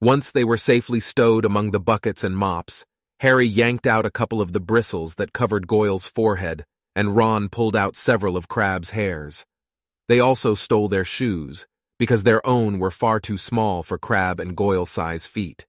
Once 0.00 0.30
they 0.30 0.44
were 0.44 0.56
safely 0.56 1.00
stowed 1.00 1.44
among 1.44 1.70
the 1.70 1.80
buckets 1.80 2.22
and 2.22 2.36
mops, 2.36 2.84
Harry 3.20 3.46
yanked 3.46 3.86
out 3.86 4.04
a 4.04 4.10
couple 4.10 4.42
of 4.42 4.52
the 4.52 4.60
bristles 4.60 5.14
that 5.14 5.32
covered 5.32 5.66
Goyle's 5.66 6.06
forehead, 6.06 6.64
and 6.94 7.16
Ron 7.16 7.48
pulled 7.48 7.74
out 7.74 7.96
several 7.96 8.36
of 8.36 8.48
Crabbe's 8.48 8.90
hairs. 8.90 9.46
They 10.08 10.20
also 10.20 10.54
stole 10.54 10.88
their 10.88 11.04
shoes, 11.04 11.66
because 11.98 12.24
their 12.24 12.46
own 12.46 12.78
were 12.78 12.90
far 12.90 13.20
too 13.20 13.38
small 13.38 13.82
for 13.82 13.96
Crab 13.96 14.38
and 14.38 14.54
Goyle-size 14.54 15.26
feet. 15.26 15.66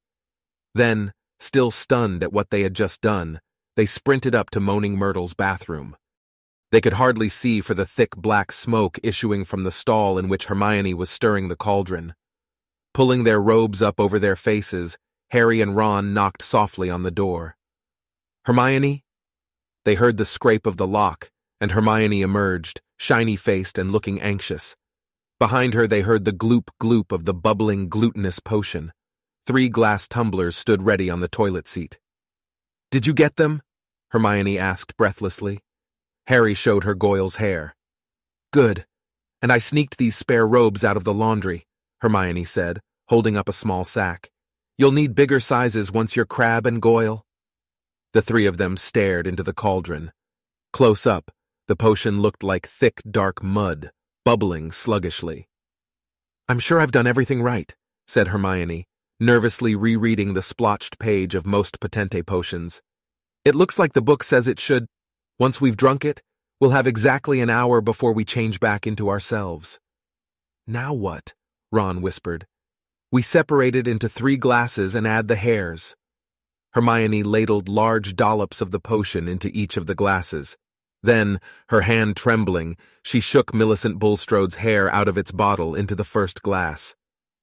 Then, 0.75 1.13
still 1.39 1.71
stunned 1.71 2.21
at 2.21 2.33
what 2.33 2.49
they 2.49 2.63
had 2.63 2.73
just 2.73 3.01
done, 3.01 3.39
they 3.77 3.85
sprinted 3.85 4.35
up 4.35 4.49
to 4.49 4.59
Moaning 4.59 4.97
Myrtle's 4.97 5.33
bathroom. 5.33 5.95
They 6.71 6.81
could 6.81 6.93
hardly 6.93 7.29
see 7.29 7.61
for 7.61 7.73
the 7.73 7.85
thick 7.85 8.15
black 8.17 8.51
smoke 8.51 8.99
issuing 9.01 9.45
from 9.45 9.63
the 9.63 9.71
stall 9.71 10.17
in 10.17 10.27
which 10.27 10.45
Hermione 10.45 10.93
was 10.93 11.09
stirring 11.09 11.47
the 11.47 11.55
cauldron. 11.55 12.13
Pulling 12.93 13.23
their 13.23 13.39
robes 13.39 13.81
up 13.81 13.99
over 13.99 14.19
their 14.19 14.35
faces, 14.35 14.97
Harry 15.29 15.61
and 15.61 15.75
Ron 15.75 16.13
knocked 16.13 16.41
softly 16.41 16.89
on 16.89 17.03
the 17.03 17.11
door. 17.11 17.55
Hermione? 18.45 19.03
They 19.85 19.95
heard 19.95 20.17
the 20.17 20.25
scrape 20.25 20.65
of 20.65 20.77
the 20.77 20.87
lock, 20.87 21.31
and 21.61 21.71
Hermione 21.71 22.21
emerged, 22.21 22.81
shiny-faced 22.97 23.77
and 23.77 23.91
looking 23.91 24.19
anxious. 24.19 24.75
Behind 25.39 25.73
her 25.73 25.87
they 25.87 26.01
heard 26.01 26.25
the 26.25 26.33
gloop-gloop 26.33 27.11
of 27.11 27.25
the 27.25 27.33
bubbling 27.33 27.87
glutinous 27.87 28.39
potion. 28.39 28.91
Three 29.45 29.69
glass 29.69 30.07
tumblers 30.07 30.57
stood 30.57 30.83
ready 30.83 31.09
on 31.09 31.21
the 31.21 31.27
toilet 31.27 31.67
seat. 31.67 31.99
Did 32.91 33.07
you 33.07 33.13
get 33.13 33.37
them? 33.37 33.61
Hermione 34.11 34.57
asked 34.57 34.97
breathlessly. 34.97 35.59
Harry 36.27 36.53
showed 36.53 36.83
her 36.83 36.93
Goyle's 36.93 37.37
hair. 37.37 37.75
Good. 38.51 38.85
And 39.41 39.51
I 39.51 39.59
sneaked 39.59 39.97
these 39.97 40.15
spare 40.15 40.47
robes 40.47 40.83
out 40.83 40.97
of 40.97 41.03
the 41.03 41.13
laundry, 41.13 41.65
Hermione 42.01 42.43
said, 42.43 42.81
holding 43.07 43.37
up 43.37 43.47
a 43.47 43.53
small 43.53 43.83
sack. 43.83 44.29
You'll 44.77 44.91
need 44.91 45.15
bigger 45.15 45.39
sizes 45.39 45.91
once 45.91 46.15
you're 46.15 46.25
Crabbe 46.25 46.67
and 46.67 46.81
Goyle. 46.81 47.25
The 48.13 48.21
three 48.21 48.45
of 48.45 48.57
them 48.57 48.77
stared 48.77 49.25
into 49.25 49.43
the 49.43 49.53
cauldron. 49.53 50.11
Close 50.73 51.07
up, 51.07 51.31
the 51.67 51.75
potion 51.75 52.21
looked 52.21 52.43
like 52.43 52.67
thick, 52.67 53.01
dark 53.09 53.41
mud, 53.41 53.91
bubbling 54.25 54.71
sluggishly. 54.71 55.47
I'm 56.49 56.59
sure 56.59 56.79
I've 56.79 56.91
done 56.91 57.07
everything 57.07 57.41
right, 57.41 57.75
said 58.07 58.29
Hermione, 58.29 58.85
nervously 59.19 59.75
rereading 59.75 60.33
the 60.33 60.41
splotched 60.41 60.99
page 60.99 61.35
of 61.35 61.45
Moste 61.45 61.79
Potente 61.79 62.23
Potions. 62.23 62.81
It 63.43 63.55
looks 63.55 63.79
like 63.79 63.93
the 63.93 64.01
book 64.01 64.23
says 64.23 64.47
it 64.47 64.59
should. 64.59 64.87
Once 65.39 65.61
we've 65.61 65.77
drunk 65.77 66.03
it, 66.03 66.23
we'll 66.59 66.71
have 66.71 66.87
exactly 66.87 67.39
an 67.41 67.49
hour 67.49 67.79
before 67.79 68.11
we 68.11 68.25
change 68.25 68.59
back 68.59 68.87
into 68.87 69.07
ourselves. 69.07 69.79
Now 70.65 70.93
what? 70.93 71.35
Ron 71.71 72.01
whispered. 72.01 72.47
We 73.11 73.21
separate 73.21 73.75
it 73.75 73.87
into 73.87 74.09
three 74.09 74.37
glasses 74.37 74.95
and 74.95 75.05
add 75.05 75.27
the 75.27 75.35
hairs. 75.35 75.95
Hermione 76.71 77.21
ladled 77.21 77.69
large 77.69 78.15
dollops 78.15 78.61
of 78.61 78.71
the 78.71 78.79
potion 78.79 79.27
into 79.27 79.51
each 79.53 79.77
of 79.77 79.85
the 79.85 79.93
glasses. 79.93 80.57
Then, 81.03 81.39
her 81.69 81.81
hand 81.81 82.17
trembling, 82.17 82.75
she 83.03 83.19
shook 83.19 83.53
Millicent 83.53 83.99
Bulstrode's 83.99 84.55
hair 84.55 84.91
out 84.91 85.07
of 85.07 85.19
its 85.19 85.31
bottle 85.31 85.75
into 85.75 85.93
the 85.93 86.03
first 86.03 86.41
glass. 86.41 86.95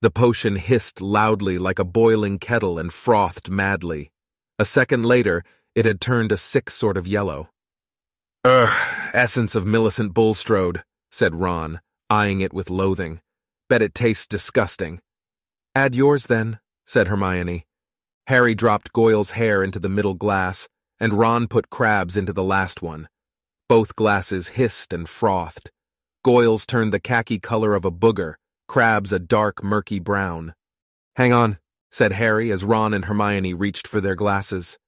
The 0.03 0.11
potion 0.11 0.57
hissed 0.57 1.01
loudly 1.01 1.59
like 1.59 1.79
a 1.79 1.85
boiling 1.85 2.39
kettle 2.39 2.79
and 2.79 2.93
frothed 2.93 3.49
madly. 3.49 4.11
A 4.59 4.65
second 4.65 5.07
later, 5.07 5.45
it 5.77 5.87
had 5.87 6.01
turned 6.01 6.33
a 6.33 6.37
sick 6.37 6.71
sort 6.71 6.97
of 6.97 7.07
yellow. 7.07 7.51
Ugh, 8.47 8.69
essence 9.15 9.55
of 9.55 9.65
Millicent 9.65 10.13
Bulstrode, 10.13 10.83
said 11.11 11.35
Ron, 11.35 11.81
eyeing 12.11 12.43
it 12.43 12.53
with 12.53 12.69
loathing. 12.69 13.23
Bet 13.71 13.81
it 13.81 13.95
tastes 13.95 14.27
disgusting. 14.27 15.01
Add 15.75 15.95
yours 15.95 16.27
then, 16.27 16.59
said 16.85 17.09
Hermione. 17.09 17.65
Harry 18.27 18.55
dropped 18.55 18.93
Goyle's 18.93 19.31
hair 19.31 19.65
into 19.65 19.79
the 19.79 19.89
middle 19.89 20.13
glass, 20.13 20.69
and 21.01 21.15
Ron 21.15 21.49
put 21.49 21.71
Crabbe's 21.71 22.19
into 22.19 22.35
the 22.35 22.43
last 22.43 22.83
one. 22.83 23.09
Both 23.67 23.97
glasses 23.97 24.49
hissed 24.49 24.93
and 24.93 25.09
frothed. 25.09 25.71
Goyle's 26.23 26.67
turned 26.67 26.93
the 26.93 27.01
khaki 27.01 27.39
color 27.39 27.75
of 27.75 27.87
a 27.87 27.91
booger, 27.91 28.35
Crabbe's 28.69 29.13
a 29.13 29.19
dark, 29.19 29.65
murky 29.65 30.01
brown. 30.01 30.53
Hang 31.17 31.33
on, 31.33 31.59
said 31.91 32.13
Harry 32.13 32.51
as 32.51 32.63
Ron 32.63 32.93
and 32.93 33.07
Hermione 33.07 33.55
reached 33.55 33.87
for 33.87 34.03
their 34.03 34.15
glasses. 34.15 34.79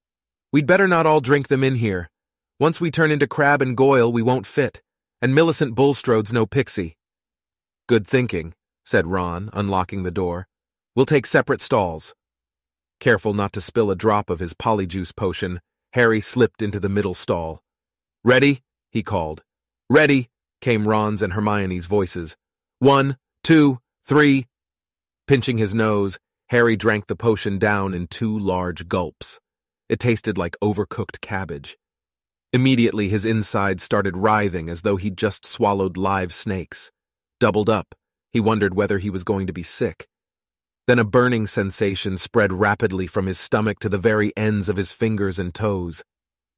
We'd 0.52 0.66
better 0.66 0.86
not 0.86 1.06
all 1.06 1.20
drink 1.22 1.48
them 1.48 1.64
in 1.64 1.76
here. 1.76 2.10
Once 2.58 2.80
we 2.80 2.90
turn 2.90 3.10
into 3.10 3.26
Crabbe 3.26 3.60
and 3.60 3.76
Goyle, 3.76 4.10
we 4.10 4.22
won't 4.22 4.46
fit, 4.46 4.80
and 5.20 5.34
Millicent 5.34 5.74
Bulstrode's 5.74 6.32
no 6.32 6.46
pixie. 6.46 6.96
Good 7.86 8.06
thinking, 8.06 8.54
said 8.82 9.06
Ron, 9.06 9.50
unlocking 9.52 10.04
the 10.04 10.10
door. 10.10 10.48
We'll 10.94 11.04
take 11.04 11.26
separate 11.26 11.60
stalls. 11.60 12.14
Careful 12.98 13.34
not 13.34 13.52
to 13.52 13.60
spill 13.60 13.90
a 13.90 13.94
drop 13.94 14.30
of 14.30 14.40
his 14.40 14.54
polyjuice 14.54 15.14
potion, 15.14 15.60
Harry 15.92 16.18
slipped 16.18 16.62
into 16.62 16.80
the 16.80 16.88
middle 16.88 17.12
stall. 17.12 17.62
Ready? 18.24 18.62
he 18.90 19.02
called. 19.02 19.42
Ready, 19.90 20.30
came 20.62 20.88
Ron's 20.88 21.20
and 21.20 21.34
Hermione's 21.34 21.84
voices. 21.84 22.38
One, 22.78 23.18
two, 23.44 23.80
three. 24.06 24.46
Pinching 25.26 25.58
his 25.58 25.74
nose, 25.74 26.18
Harry 26.46 26.74
drank 26.74 27.06
the 27.06 27.16
potion 27.16 27.58
down 27.58 27.92
in 27.92 28.06
two 28.06 28.38
large 28.38 28.88
gulps. 28.88 29.40
It 29.90 29.98
tasted 29.98 30.38
like 30.38 30.56
overcooked 30.62 31.20
cabbage. 31.20 31.76
Immediately, 32.56 33.08
his 33.08 33.26
insides 33.26 33.82
started 33.82 34.16
writhing 34.16 34.68
as 34.68 34.82
though 34.82 34.96
he'd 34.96 35.16
just 35.16 35.44
swallowed 35.44 35.96
live 35.96 36.32
snakes. 36.32 36.90
Doubled 37.38 37.68
up, 37.68 37.94
he 38.32 38.40
wondered 38.40 38.74
whether 38.74 38.98
he 38.98 39.10
was 39.10 39.24
going 39.24 39.46
to 39.46 39.52
be 39.52 39.62
sick. 39.62 40.06
Then 40.86 40.98
a 40.98 41.04
burning 41.04 41.46
sensation 41.46 42.16
spread 42.16 42.52
rapidly 42.52 43.06
from 43.06 43.26
his 43.26 43.38
stomach 43.38 43.78
to 43.80 43.88
the 43.88 43.98
very 43.98 44.32
ends 44.36 44.68
of 44.68 44.76
his 44.76 44.90
fingers 44.90 45.38
and 45.38 45.52
toes. 45.54 46.02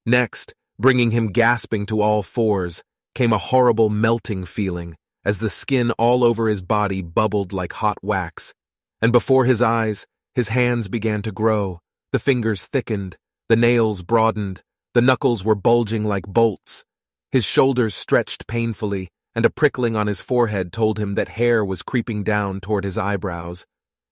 Next, 0.06 0.54
Bringing 0.80 1.10
him 1.10 1.32
gasping 1.32 1.86
to 1.86 2.00
all 2.00 2.22
fours 2.22 2.84
came 3.16 3.32
a 3.32 3.38
horrible 3.38 3.90
melting 3.90 4.44
feeling 4.44 4.94
as 5.24 5.40
the 5.40 5.50
skin 5.50 5.90
all 5.98 6.22
over 6.22 6.48
his 6.48 6.62
body 6.62 7.02
bubbled 7.02 7.52
like 7.52 7.72
hot 7.72 7.98
wax. 8.00 8.54
And 9.02 9.10
before 9.10 9.44
his 9.44 9.60
eyes, 9.60 10.06
his 10.36 10.48
hands 10.48 10.86
began 10.86 11.22
to 11.22 11.32
grow, 11.32 11.80
the 12.12 12.20
fingers 12.20 12.66
thickened, 12.66 13.16
the 13.48 13.56
nails 13.56 14.02
broadened, 14.02 14.62
the 14.94 15.02
knuckles 15.02 15.44
were 15.44 15.54
bulging 15.54 16.04
like 16.04 16.26
bolts. 16.26 16.84
His 17.30 17.44
shoulders 17.44 17.94
stretched 17.94 18.46
painfully, 18.46 19.08
and 19.34 19.44
a 19.44 19.50
prickling 19.50 19.96
on 19.96 20.06
his 20.06 20.20
forehead 20.20 20.72
told 20.72 20.98
him 20.98 21.14
that 21.14 21.28
hair 21.30 21.64
was 21.64 21.82
creeping 21.82 22.24
down 22.24 22.60
toward 22.60 22.84
his 22.84 22.98
eyebrows. 22.98 23.66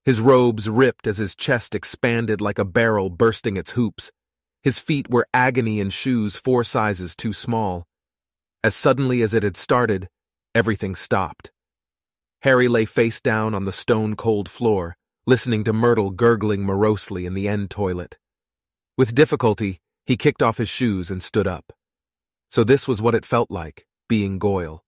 His 0.05 0.21
robes 0.21 0.69
ripped 0.69 1.07
as 1.07 1.17
his 1.17 1.35
chest 1.35 1.75
expanded 1.75 2.39
like 2.39 2.59
a 2.59 2.65
barrel 2.65 3.09
bursting 3.09 3.57
its 3.57 3.71
hoops, 3.71 4.11
his 4.67 4.79
feet 4.79 5.09
were 5.09 5.29
agony 5.33 5.79
in 5.79 5.89
shoes 5.89 6.35
four 6.35 6.61
sizes 6.61 7.15
too 7.15 7.31
small. 7.31 7.87
As 8.63 8.75
suddenly 8.75 9.21
as 9.21 9.33
it 9.33 9.43
had 9.43 9.55
started, 9.55 10.09
everything 10.53 10.93
stopped. 10.93 11.53
Harry 12.41 12.67
lay 12.67 12.83
face 12.83 13.21
down 13.21 13.53
on 13.53 13.63
the 13.63 13.71
stone-cold 13.71 14.49
floor, 14.49 14.97
listening 15.25 15.63
to 15.63 15.71
Myrtle 15.71 16.09
gurgling 16.09 16.63
morosely 16.63 17.25
in 17.25 17.33
the 17.33 17.47
end 17.47 17.69
toilet. 17.69 18.17
With 18.97 19.15
difficulty, 19.15 19.79
he 20.07 20.17
kicked 20.17 20.41
off 20.41 20.57
his 20.57 20.69
shoes 20.69 21.11
and 21.11 21.21
stood 21.21 21.45
up. 21.47 21.73
So 22.49 22.63
this 22.63 22.87
was 22.87 23.01
what 23.01 23.13
it 23.13 23.25
felt 23.25 23.51
like, 23.51 23.85
being 24.07 24.39
Goyle. 24.39 24.83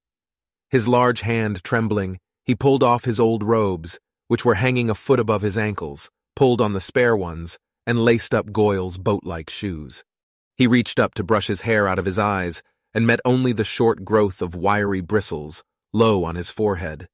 His 0.69 0.87
large 0.87 1.21
hand 1.21 1.61
trembling, 1.63 2.19
he 2.45 2.55
pulled 2.55 2.83
off 2.83 3.03
his 3.03 3.19
old 3.19 3.43
robes, 3.43 3.99
which 4.29 4.45
were 4.45 4.55
hanging 4.55 4.89
a 4.89 4.95
foot 4.95 5.19
above 5.19 5.41
his 5.41 5.57
ankles, 5.57 6.09
pulled 6.35 6.61
on 6.61 6.73
the 6.73 6.79
spare 6.79 7.17
ones, 7.17 7.59
and 7.85 8.05
laced 8.05 8.33
up 8.33 8.53
Goyle's 8.53 8.97
boat-like 8.97 9.49
shoes. 9.49 10.05
He 10.55 10.67
reached 10.67 10.99
up 10.99 11.13
to 11.15 11.23
brush 11.23 11.47
his 11.47 11.61
hair 11.61 11.87
out 11.87 11.99
of 11.99 12.05
his 12.05 12.17
eyes 12.17 12.63
and 12.93 13.05
met 13.05 13.19
only 13.25 13.51
the 13.51 13.63
short 13.63 14.05
growth 14.05 14.41
of 14.41 14.55
wiry 14.55 15.01
bristles, 15.01 15.63
low 15.91 16.23
on 16.23 16.35
his 16.35 16.49
forehead. 16.49 17.09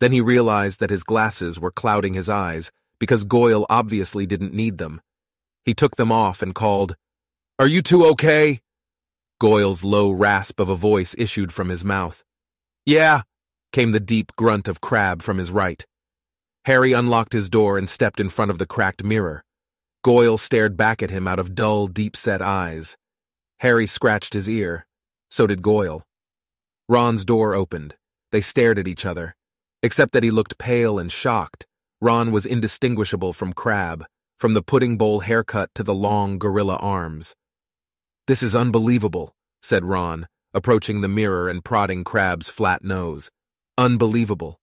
Then 0.00 0.12
he 0.12 0.20
realized 0.20 0.80
that 0.80 0.90
his 0.90 1.04
glasses 1.04 1.58
were 1.58 1.70
clouding 1.70 2.14
his 2.14 2.28
eyes 2.28 2.70
because 2.98 3.24
Goyle 3.24 3.66
obviously 3.70 4.26
didn't 4.26 4.52
need 4.52 4.78
them. 4.78 5.00
He 5.64 5.74
took 5.74 5.96
them 5.96 6.10
off 6.12 6.42
and 6.42 6.54
called, 6.54 6.96
Are 7.62 7.68
you 7.68 7.80
two 7.80 8.04
okay? 8.06 8.60
Goyle's 9.40 9.84
low 9.84 10.10
rasp 10.10 10.58
of 10.58 10.68
a 10.68 10.74
voice 10.74 11.14
issued 11.16 11.52
from 11.52 11.68
his 11.68 11.84
mouth. 11.84 12.24
Yeah, 12.84 13.22
came 13.72 13.92
the 13.92 14.00
deep 14.00 14.32
grunt 14.34 14.66
of 14.66 14.80
Crabbe 14.80 15.22
from 15.22 15.38
his 15.38 15.52
right. 15.52 15.86
Harry 16.64 16.92
unlocked 16.92 17.32
his 17.32 17.48
door 17.48 17.78
and 17.78 17.88
stepped 17.88 18.18
in 18.18 18.28
front 18.30 18.50
of 18.50 18.58
the 18.58 18.66
cracked 18.66 19.04
mirror. 19.04 19.44
Goyle 20.02 20.38
stared 20.38 20.76
back 20.76 21.04
at 21.04 21.10
him 21.10 21.28
out 21.28 21.38
of 21.38 21.54
dull, 21.54 21.86
deep-set 21.86 22.42
eyes. 22.42 22.96
Harry 23.60 23.86
scratched 23.86 24.34
his 24.34 24.50
ear. 24.50 24.84
So 25.30 25.46
did 25.46 25.62
Goyle. 25.62 26.02
Ron's 26.88 27.24
door 27.24 27.54
opened. 27.54 27.94
They 28.32 28.40
stared 28.40 28.80
at 28.80 28.88
each 28.88 29.06
other. 29.06 29.36
Except 29.84 30.10
that 30.14 30.24
he 30.24 30.32
looked 30.32 30.58
pale 30.58 30.98
and 30.98 31.12
shocked, 31.12 31.64
Ron 32.00 32.32
was 32.32 32.44
indistinguishable 32.44 33.32
from 33.32 33.52
Crabbe, 33.52 34.04
from 34.40 34.54
the 34.54 34.62
pudding 34.62 34.98
bowl 34.98 35.20
haircut 35.20 35.70
to 35.76 35.84
the 35.84 35.94
long 35.94 36.40
gorilla 36.40 36.74
arms. 36.74 37.36
This 38.28 38.44
is 38.44 38.54
unbelievable, 38.54 39.34
said 39.62 39.84
Ron, 39.84 40.28
approaching 40.54 41.00
the 41.00 41.08
mirror 41.08 41.48
and 41.48 41.64
prodding 41.64 42.04
Crabbe's 42.04 42.48
flat 42.48 42.84
nose. 42.84 43.32
Unbelievable. 43.76 44.60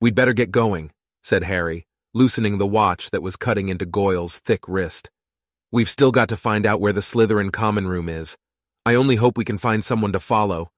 We'd 0.00 0.16
better 0.16 0.32
get 0.32 0.50
going, 0.50 0.90
said 1.22 1.44
Harry, 1.44 1.86
loosening 2.14 2.58
the 2.58 2.66
watch 2.66 3.10
that 3.10 3.22
was 3.22 3.36
cutting 3.36 3.68
into 3.68 3.86
Goyle's 3.86 4.40
thick 4.40 4.66
wrist. 4.66 5.08
We've 5.70 5.88
still 5.88 6.10
got 6.10 6.28
to 6.30 6.36
find 6.36 6.66
out 6.66 6.80
where 6.80 6.92
the 6.92 7.00
Slytherin 7.00 7.52
common 7.52 7.86
room 7.86 8.08
is. 8.08 8.36
I 8.84 8.96
only 8.96 9.16
hope 9.16 9.38
we 9.38 9.44
can 9.44 9.58
find 9.58 9.84
someone 9.84 10.12
to 10.12 10.18
follow. 10.18 10.70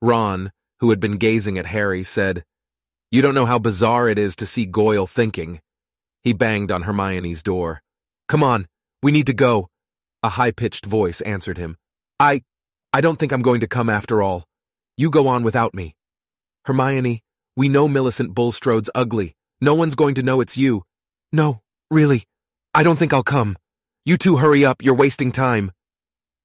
Ron, 0.00 0.52
who 0.78 0.88
had 0.88 1.00
been 1.00 1.18
gazing 1.18 1.58
at 1.58 1.66
Harry, 1.66 2.02
said, 2.02 2.44
You 3.10 3.20
don't 3.20 3.34
know 3.34 3.46
how 3.46 3.58
bizarre 3.58 4.08
it 4.08 4.18
is 4.18 4.36
to 4.36 4.46
see 4.46 4.64
Goyle 4.64 5.06
thinking. 5.06 5.60
He 6.24 6.32
banged 6.32 6.72
on 6.72 6.82
Hermione's 6.82 7.42
door. 7.42 7.82
Come 8.26 8.42
on, 8.42 8.68
we 9.02 9.12
need 9.12 9.26
to 9.26 9.34
go. 9.34 9.68
A 10.22 10.28
high-pitched 10.30 10.84
voice 10.84 11.20
answered 11.22 11.56
him. 11.56 11.76
I, 12.18 12.42
I 12.92 13.00
don't 13.00 13.18
think 13.18 13.32
I'm 13.32 13.42
going 13.42 13.60
to 13.60 13.66
come 13.66 13.88
after 13.88 14.22
all. 14.22 14.44
You 14.96 15.10
go 15.10 15.28
on 15.28 15.42
without 15.42 15.74
me. 15.74 15.94
Hermione, 16.66 17.22
we 17.56 17.68
know 17.68 17.88
Millicent 17.88 18.34
Bulstrode's 18.34 18.90
ugly. 18.94 19.34
No 19.60 19.74
one's 19.74 19.94
going 19.94 20.14
to 20.16 20.22
know 20.22 20.40
it's 20.40 20.58
you. 20.58 20.82
No, 21.32 21.60
really. 21.90 22.24
I 22.74 22.82
don't 22.82 22.98
think 22.98 23.14
I'll 23.14 23.22
come. 23.22 23.56
You 24.04 24.18
two 24.18 24.36
hurry 24.36 24.64
up, 24.64 24.82
you're 24.82 24.94
wasting 24.94 25.32
time. 25.32 25.72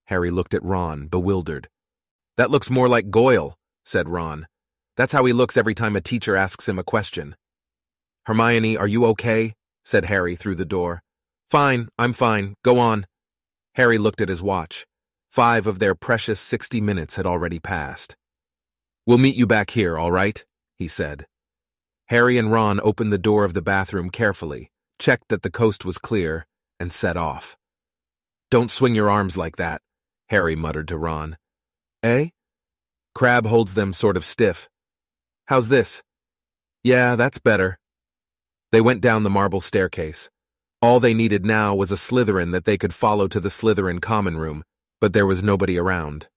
Harry 0.06 0.32
looked 0.32 0.54
at 0.54 0.64
Ron, 0.64 1.08
bewildered. 1.08 1.68
That 2.38 2.52
looks 2.52 2.70
more 2.70 2.88
like 2.88 3.10
Goyle, 3.10 3.58
said 3.84 4.08
Ron. 4.08 4.48
That's 4.96 5.14
how 5.14 5.26
he 5.26 5.34
looks 5.34 5.58
every 5.58 5.74
time 5.74 5.96
a 5.96 6.02
teacher 6.02 6.36
asks 6.36 6.70
him 6.70 6.80
a 6.80 6.84
question. 6.84 7.36
Hermione, 8.26 8.78
are 8.78 8.88
you 8.88 9.06
okay? 9.08 9.54
said 9.84 10.06
Harry 10.06 10.36
through 10.36 10.56
the 10.56 10.66
door. 10.66 11.02
Fine, 11.50 11.90
I'm 11.98 12.14
fine. 12.14 12.56
Go 12.64 12.80
on. 12.80 13.06
Harry 13.76 13.98
looked 13.98 14.22
at 14.22 14.30
his 14.30 14.44
watch. 14.44 14.86
Five 15.32 15.68
of 15.68 15.80
their 15.80 15.96
precious 15.96 16.40
sixty 16.40 16.80
minutes 16.82 17.16
had 17.16 17.26
already 17.26 17.60
passed. 17.60 18.16
We'll 19.06 19.18
meet 19.18 19.36
you 19.36 19.46
back 19.46 19.72
here, 19.72 19.98
all 19.98 20.12
right? 20.12 20.44
he 20.78 20.88
said. 20.88 21.26
Harry 22.08 22.38
and 22.38 22.52
Ron 22.52 22.80
opened 22.82 23.12
the 23.12 23.18
door 23.18 23.44
of 23.44 23.54
the 23.54 23.62
bathroom 23.62 24.10
carefully, 24.10 24.72
checked 25.00 25.30
that 25.30 25.42
the 25.42 25.52
coast 25.52 25.84
was 25.86 25.98
clear, 25.98 26.46
and 26.80 26.92
set 26.92 27.18
off. 27.18 27.58
Don't 28.52 28.72
swing 28.72 28.96
your 28.96 29.10
arms 29.10 29.38
like 29.38 29.58
that, 29.58 29.82
Harry 30.30 30.56
muttered 30.56 30.88
to 30.90 30.98
Ron. 30.98 31.38
Eh? 32.04 32.30
Crabbe 33.14 33.48
holds 33.48 33.74
them 33.74 33.94
sort 33.94 34.18
of 34.18 34.26
stiff. 34.26 34.70
How's 35.46 35.68
this? 35.68 36.04
Yeah, 36.84 37.16
that's 37.16 37.40
better. 37.40 37.80
They 38.72 38.82
went 38.82 39.02
down 39.02 39.24
the 39.24 39.30
marble 39.30 39.62
staircase. 39.62 40.30
All 40.86 41.00
they 41.00 41.16
needed 41.16 41.44
now 41.48 41.74
was 41.74 41.92
a 41.92 41.96
Slytherin 41.96 42.52
that 42.52 42.66
they 42.66 42.78
could 42.78 42.94
follow 42.94 43.28
to 43.30 43.40
the 43.40 43.50
Slytherin 43.50 44.00
common 44.00 44.38
room, 44.38 44.64
but 45.02 45.14
there 45.14 45.26
was 45.26 45.42
nobody 45.42 45.80
around. 45.80 46.28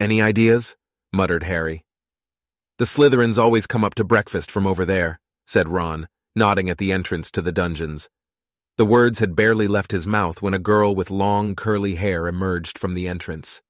Any 0.00 0.20
ideas? 0.20 0.74
muttered 1.12 1.44
Harry. 1.44 1.84
The 2.78 2.84
Slytherins 2.84 3.38
always 3.38 3.68
come 3.68 3.84
up 3.84 3.94
to 3.94 4.02
breakfast 4.02 4.50
from 4.50 4.66
over 4.66 4.84
there, 4.84 5.20
said 5.46 5.68
Ron, 5.68 6.08
nodding 6.34 6.68
at 6.68 6.78
the 6.78 6.90
entrance 6.90 7.30
to 7.30 7.40
the 7.40 7.52
dungeons. 7.52 8.10
The 8.76 8.84
words 8.84 9.20
had 9.20 9.36
barely 9.36 9.68
left 9.68 9.92
his 9.92 10.04
mouth 10.04 10.42
when 10.42 10.52
a 10.52 10.58
girl 10.58 10.92
with 10.92 11.12
long, 11.12 11.54
curly 11.54 11.94
hair 11.94 12.26
emerged 12.26 12.76
from 12.76 12.94
the 12.94 13.06
entrance. 13.06 13.62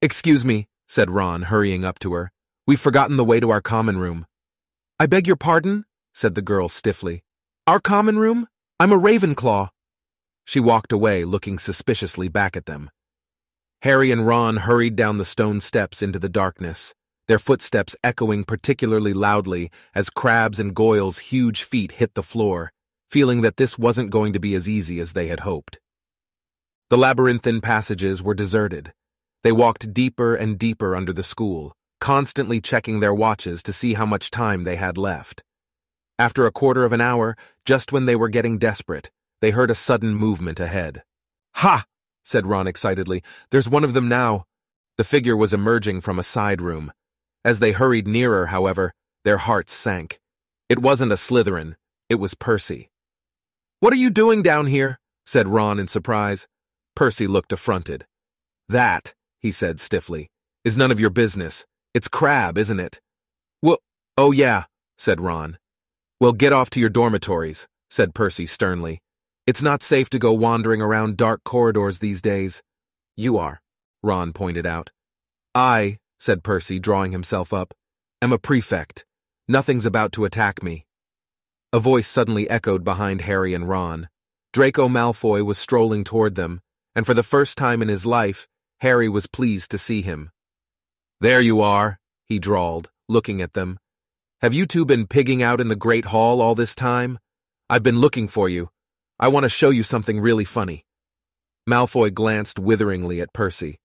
Excuse 0.00 0.46
me, 0.46 0.66
said 0.88 1.10
Ron, 1.10 1.42
hurrying 1.42 1.84
up 1.84 1.98
to 1.98 2.14
her. 2.14 2.32
We've 2.66 2.80
forgotten 2.80 3.18
the 3.18 3.26
way 3.26 3.38
to 3.38 3.50
our 3.50 3.60
common 3.60 3.98
room. 3.98 4.24
I 4.98 5.04
beg 5.04 5.26
your 5.26 5.36
pardon, 5.36 5.84
said 6.14 6.36
the 6.36 6.40
girl 6.40 6.70
stiffly. 6.70 7.22
Our 7.66 7.80
common 7.80 8.18
room? 8.18 8.46
I'm 8.80 8.92
a 8.92 8.98
Ravenclaw. 8.98 9.68
She 10.46 10.58
walked 10.58 10.90
away, 10.90 11.26
looking 11.26 11.58
suspiciously 11.58 12.28
back 12.28 12.56
at 12.56 12.64
them. 12.64 12.90
Harry 13.82 14.10
and 14.10 14.26
Ron 14.26 14.56
hurried 14.56 14.96
down 14.96 15.18
the 15.18 15.24
stone 15.26 15.60
steps 15.60 16.00
into 16.00 16.18
the 16.18 16.30
darkness, 16.30 16.94
their 17.28 17.38
footsteps 17.38 17.94
echoing 18.02 18.42
particularly 18.42 19.12
loudly 19.12 19.70
as 19.94 20.08
Crabbe's 20.08 20.58
and 20.58 20.74
Goyle's 20.74 21.18
huge 21.18 21.62
feet 21.62 21.92
hit 21.92 22.14
the 22.14 22.22
floor 22.22 22.72
feeling 23.10 23.42
that 23.42 23.58
this 23.58 23.76
wasn't 23.78 24.08
going 24.08 24.32
to 24.32 24.40
be 24.40 24.54
as 24.54 24.66
easy 24.66 24.98
as 24.98 25.12
they 25.12 25.26
had 25.26 25.40
hoped. 25.40 25.78
The 26.88 26.96
labyrinthine 26.96 27.60
passages 27.60 28.22
were 28.22 28.34
deserted. 28.34 28.94
They 29.42 29.52
walked 29.52 29.92
deeper 29.92 30.34
and 30.34 30.58
deeper 30.58 30.96
under 30.96 31.12
the 31.12 31.22
school, 31.22 31.74
constantly 32.00 32.62
checking 32.62 33.00
their 33.00 33.12
watches 33.12 33.62
to 33.64 33.74
see 33.74 33.92
how 33.92 34.06
much 34.06 34.30
time 34.30 34.64
they 34.64 34.76
had 34.76 34.96
left. 34.96 35.42
After 36.20 36.44
a 36.44 36.52
quarter 36.52 36.84
of 36.84 36.92
an 36.92 37.00
hour, 37.00 37.34
just 37.64 37.92
when 37.92 38.04
they 38.04 38.14
were 38.14 38.28
getting 38.28 38.58
desperate, 38.58 39.10
they 39.40 39.52
heard 39.52 39.70
a 39.70 39.74
sudden 39.74 40.14
movement 40.14 40.60
ahead. 40.60 41.02
Ha! 41.54 41.86
said 42.22 42.46
Ron 42.46 42.66
excitedly. 42.66 43.22
There's 43.50 43.70
one 43.70 43.84
of 43.84 43.94
them 43.94 44.06
now. 44.06 44.44
The 44.98 45.04
figure 45.04 45.34
was 45.34 45.54
emerging 45.54 46.02
from 46.02 46.18
a 46.18 46.22
side 46.22 46.60
room. 46.60 46.92
As 47.42 47.58
they 47.58 47.72
hurried 47.72 48.06
nearer, 48.06 48.48
however, 48.48 48.92
their 49.24 49.38
hearts 49.38 49.72
sank. 49.72 50.20
It 50.68 50.80
wasn't 50.80 51.10
a 51.10 51.14
Slytherin, 51.14 51.76
it 52.10 52.16
was 52.16 52.34
Percy. 52.34 52.90
What 53.78 53.94
are 53.94 54.02
you 54.04 54.10
doing 54.10 54.42
down 54.42 54.66
here? 54.66 55.00
said 55.24 55.48
Ron 55.48 55.78
in 55.78 55.88
surprise. 55.88 56.46
Percy 56.94 57.26
looked 57.26 57.50
affronted. 57.50 58.04
That, 58.68 59.14
he 59.38 59.52
said 59.52 59.80
stiffly, 59.80 60.28
is 60.64 60.76
none 60.76 60.90
of 60.90 61.00
your 61.00 61.08
business. 61.08 61.64
It's 61.94 62.08
Crabbe, 62.08 62.58
isn't 62.58 62.78
it? 62.78 63.00
Well, 63.62 63.78
oh 64.18 64.32
yeah, 64.32 64.64
said 64.98 65.18
Ron. 65.18 65.56
Well, 66.20 66.32
get 66.32 66.52
off 66.52 66.68
to 66.70 66.80
your 66.80 66.90
dormitories, 66.90 67.66
said 67.88 68.14
Percy 68.14 68.44
sternly. 68.44 69.00
It's 69.46 69.62
not 69.62 69.82
safe 69.82 70.10
to 70.10 70.18
go 70.18 70.34
wandering 70.34 70.82
around 70.82 71.16
dark 71.16 71.42
corridors 71.44 72.00
these 72.00 72.20
days. 72.20 72.62
You 73.16 73.38
are, 73.38 73.62
Ron 74.02 74.34
pointed 74.34 74.66
out. 74.66 74.90
I, 75.54 75.96
said 76.18 76.44
Percy, 76.44 76.78
drawing 76.78 77.12
himself 77.12 77.54
up, 77.54 77.72
am 78.20 78.34
a 78.34 78.38
prefect. 78.38 79.06
Nothing's 79.48 79.86
about 79.86 80.12
to 80.12 80.26
attack 80.26 80.62
me. 80.62 80.84
A 81.72 81.80
voice 81.80 82.06
suddenly 82.06 82.50
echoed 82.50 82.84
behind 82.84 83.22
Harry 83.22 83.54
and 83.54 83.66
Ron. 83.66 84.10
Draco 84.52 84.88
Malfoy 84.88 85.42
was 85.42 85.56
strolling 85.56 86.04
toward 86.04 86.34
them, 86.34 86.60
and 86.94 87.06
for 87.06 87.14
the 87.14 87.22
first 87.22 87.56
time 87.56 87.80
in 87.80 87.88
his 87.88 88.04
life, 88.04 88.46
Harry 88.82 89.08
was 89.08 89.26
pleased 89.26 89.70
to 89.70 89.78
see 89.78 90.02
him. 90.02 90.30
There 91.18 91.40
you 91.40 91.62
are, 91.62 91.98
he 92.26 92.38
drawled, 92.38 92.90
looking 93.08 93.40
at 93.40 93.54
them. 93.54 93.79
Have 94.42 94.54
you 94.54 94.64
two 94.64 94.86
been 94.86 95.06
pigging 95.06 95.42
out 95.42 95.60
in 95.60 95.68
the 95.68 95.76
Great 95.76 96.06
Hall 96.06 96.40
all 96.40 96.54
this 96.54 96.74
time? 96.74 97.18
I've 97.68 97.82
been 97.82 98.00
looking 98.00 98.26
for 98.26 98.48
you. 98.48 98.70
I 99.18 99.28
want 99.28 99.44
to 99.44 99.50
show 99.50 99.68
you 99.68 99.82
something 99.82 100.18
really 100.18 100.46
funny. 100.46 100.86
Malfoy 101.68 102.14
glanced 102.14 102.58
witheringly 102.58 103.20
at 103.20 103.34
Percy. 103.34 103.78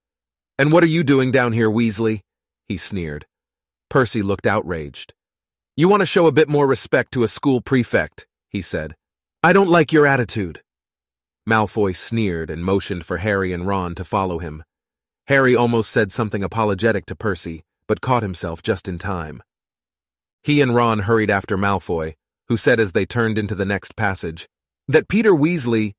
And 0.57 0.71
what 0.71 0.81
are 0.81 0.87
you 0.87 1.03
doing 1.03 1.29
down 1.29 1.51
here, 1.51 1.69
Weasley? 1.69 2.21
He 2.69 2.77
sneered. 2.77 3.25
Percy 3.89 4.21
looked 4.21 4.47
outraged. 4.47 5.13
You 5.75 5.89
want 5.89 5.99
to 6.03 6.05
show 6.05 6.25
a 6.25 6.31
bit 6.31 6.47
more 6.47 6.65
respect 6.65 7.11
to 7.15 7.23
a 7.23 7.27
school 7.27 7.59
prefect, 7.59 8.25
he 8.47 8.61
said. 8.61 8.95
I 9.43 9.51
don't 9.51 9.69
like 9.69 9.91
your 9.91 10.07
attitude. 10.07 10.61
Malfoy 11.45 11.93
sneered 11.93 12.49
and 12.49 12.63
motioned 12.63 13.03
for 13.03 13.17
Harry 13.17 13.51
and 13.51 13.67
Ron 13.67 13.93
to 13.95 14.05
follow 14.05 14.39
him. 14.39 14.63
Harry 15.27 15.53
almost 15.53 15.91
said 15.91 16.13
something 16.13 16.43
apologetic 16.43 17.05
to 17.07 17.15
Percy, 17.15 17.65
but 17.89 17.99
caught 17.99 18.23
himself 18.23 18.63
just 18.63 18.87
in 18.87 18.97
time. 18.97 19.43
He 20.45 20.61
and 20.61 20.75
Ron 20.75 20.99
hurried 20.99 21.31
after 21.31 21.57
Malfoy, 21.57 22.13
who 22.49 22.55
said 22.55 22.79
as 22.79 22.91
they 22.91 23.07
turned 23.07 23.39
into 23.39 23.55
the 23.55 23.65
next 23.65 23.95
passage, 23.95 24.47
that 24.87 25.07
Peter 25.07 25.31
Weasley... 25.31 25.93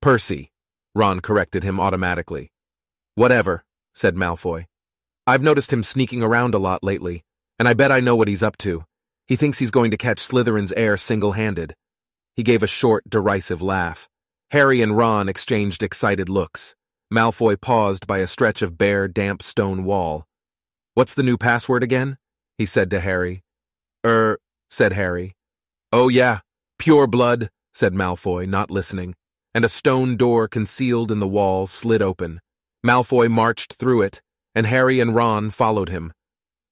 Percy, 0.00 0.52
Ron 0.94 1.18
corrected 1.18 1.64
him 1.64 1.80
automatically. 1.80 2.52
Whatever, 3.16 3.64
said 3.92 4.14
Malfoy. 4.14 4.66
I've 5.26 5.42
noticed 5.42 5.72
him 5.72 5.82
sneaking 5.82 6.22
around 6.22 6.54
a 6.54 6.58
lot 6.58 6.84
lately, 6.84 7.24
and 7.58 7.66
I 7.66 7.74
bet 7.74 7.90
I 7.90 7.98
know 7.98 8.14
what 8.14 8.28
he's 8.28 8.44
up 8.44 8.56
to. 8.58 8.84
He 9.26 9.34
thinks 9.34 9.58
he's 9.58 9.72
going 9.72 9.90
to 9.90 9.96
catch 9.96 10.18
Slytherin's 10.18 10.72
heir 10.74 10.96
single-handed. 10.96 11.74
He 12.36 12.44
gave 12.44 12.62
a 12.62 12.68
short, 12.68 13.02
derisive 13.10 13.62
laugh. 13.62 14.08
Harry 14.52 14.80
and 14.80 14.96
Ron 14.96 15.28
exchanged 15.28 15.82
excited 15.82 16.28
looks. 16.28 16.76
Malfoy 17.12 17.60
paused 17.60 18.06
by 18.06 18.18
a 18.18 18.28
stretch 18.28 18.62
of 18.62 18.78
bare, 18.78 19.08
damp 19.08 19.42
stone 19.42 19.82
wall. 19.82 20.24
What's 20.94 21.14
the 21.14 21.24
new 21.24 21.36
password 21.36 21.82
again? 21.82 22.18
he 22.56 22.64
said 22.64 22.88
to 22.90 23.00
Harry. 23.00 23.42
Er, 24.04 24.38
said 24.70 24.92
Harry. 24.94 25.34
Oh 25.92 26.08
yeah, 26.08 26.40
pure 26.78 27.06
blood, 27.06 27.50
said 27.74 27.94
Malfoy, 27.94 28.48
not 28.48 28.70
listening, 28.70 29.14
and 29.54 29.64
a 29.64 29.68
stone 29.68 30.16
door 30.16 30.48
concealed 30.48 31.10
in 31.10 31.18
the 31.18 31.28
wall 31.28 31.66
slid 31.66 32.02
open. 32.02 32.40
Malfoy 32.84 33.30
marched 33.30 33.74
through 33.74 34.02
it, 34.02 34.20
and 34.54 34.66
Harry 34.66 34.98
and 34.98 35.14
Ron 35.14 35.50
followed 35.50 35.88
him. 35.88 36.12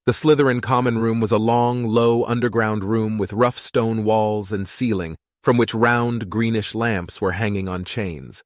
The 0.07 0.13
Slytherin 0.13 0.61
common 0.61 0.99
room 0.99 1.21
was 1.21 1.31
a 1.31 1.39
long, 1.39 1.87
low 1.87 2.25
underground 2.25 2.83
room 2.83 3.19
with 3.19 3.33
rough 3.33 3.59
stone 3.59 4.03
walls 4.03 4.51
and 4.51 4.67
ceiling, 4.67 5.17
from 5.45 5.57
which 5.57 5.75
round, 5.75 6.29
greenish 6.29 6.75
lamps 6.75 7.21
were 7.21 7.33
hanging 7.33 7.69
on 7.69 7.85
chains. 7.85 8.43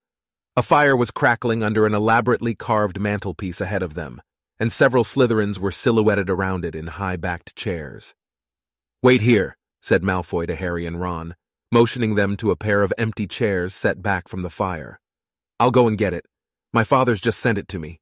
A 0.56 0.62
fire 0.62 0.96
was 0.96 1.10
crackling 1.10 1.62
under 1.62 1.86
an 1.86 1.94
elaborately 1.94 2.54
carved 2.54 3.00
mantelpiece 3.00 3.60
ahead 3.60 3.82
of 3.82 3.94
them, 3.94 4.20
and 4.58 4.70
several 4.70 5.04
Slytherins 5.04 5.58
were 5.58 5.72
silhouetted 5.72 6.28
around 6.28 6.64
it 6.64 6.76
in 6.76 6.86
high-backed 6.88 7.56
chairs. 7.56 8.14
Wait 9.04 9.20
here, 9.20 9.54
said 9.82 10.02
Malfoy 10.02 10.46
to 10.46 10.54
Harry 10.54 10.86
and 10.86 10.98
Ron, 10.98 11.34
motioning 11.70 12.14
them 12.14 12.38
to 12.38 12.50
a 12.50 12.56
pair 12.56 12.82
of 12.82 12.90
empty 12.96 13.26
chairs 13.26 13.74
set 13.74 14.02
back 14.02 14.28
from 14.28 14.40
the 14.40 14.48
fire. 14.48 14.98
I'll 15.60 15.70
go 15.70 15.86
and 15.86 15.98
get 15.98 16.14
it. 16.14 16.24
My 16.72 16.84
father's 16.84 17.20
just 17.20 17.38
sent 17.38 17.58
it 17.58 17.68
to 17.68 17.78
me. 17.78 18.00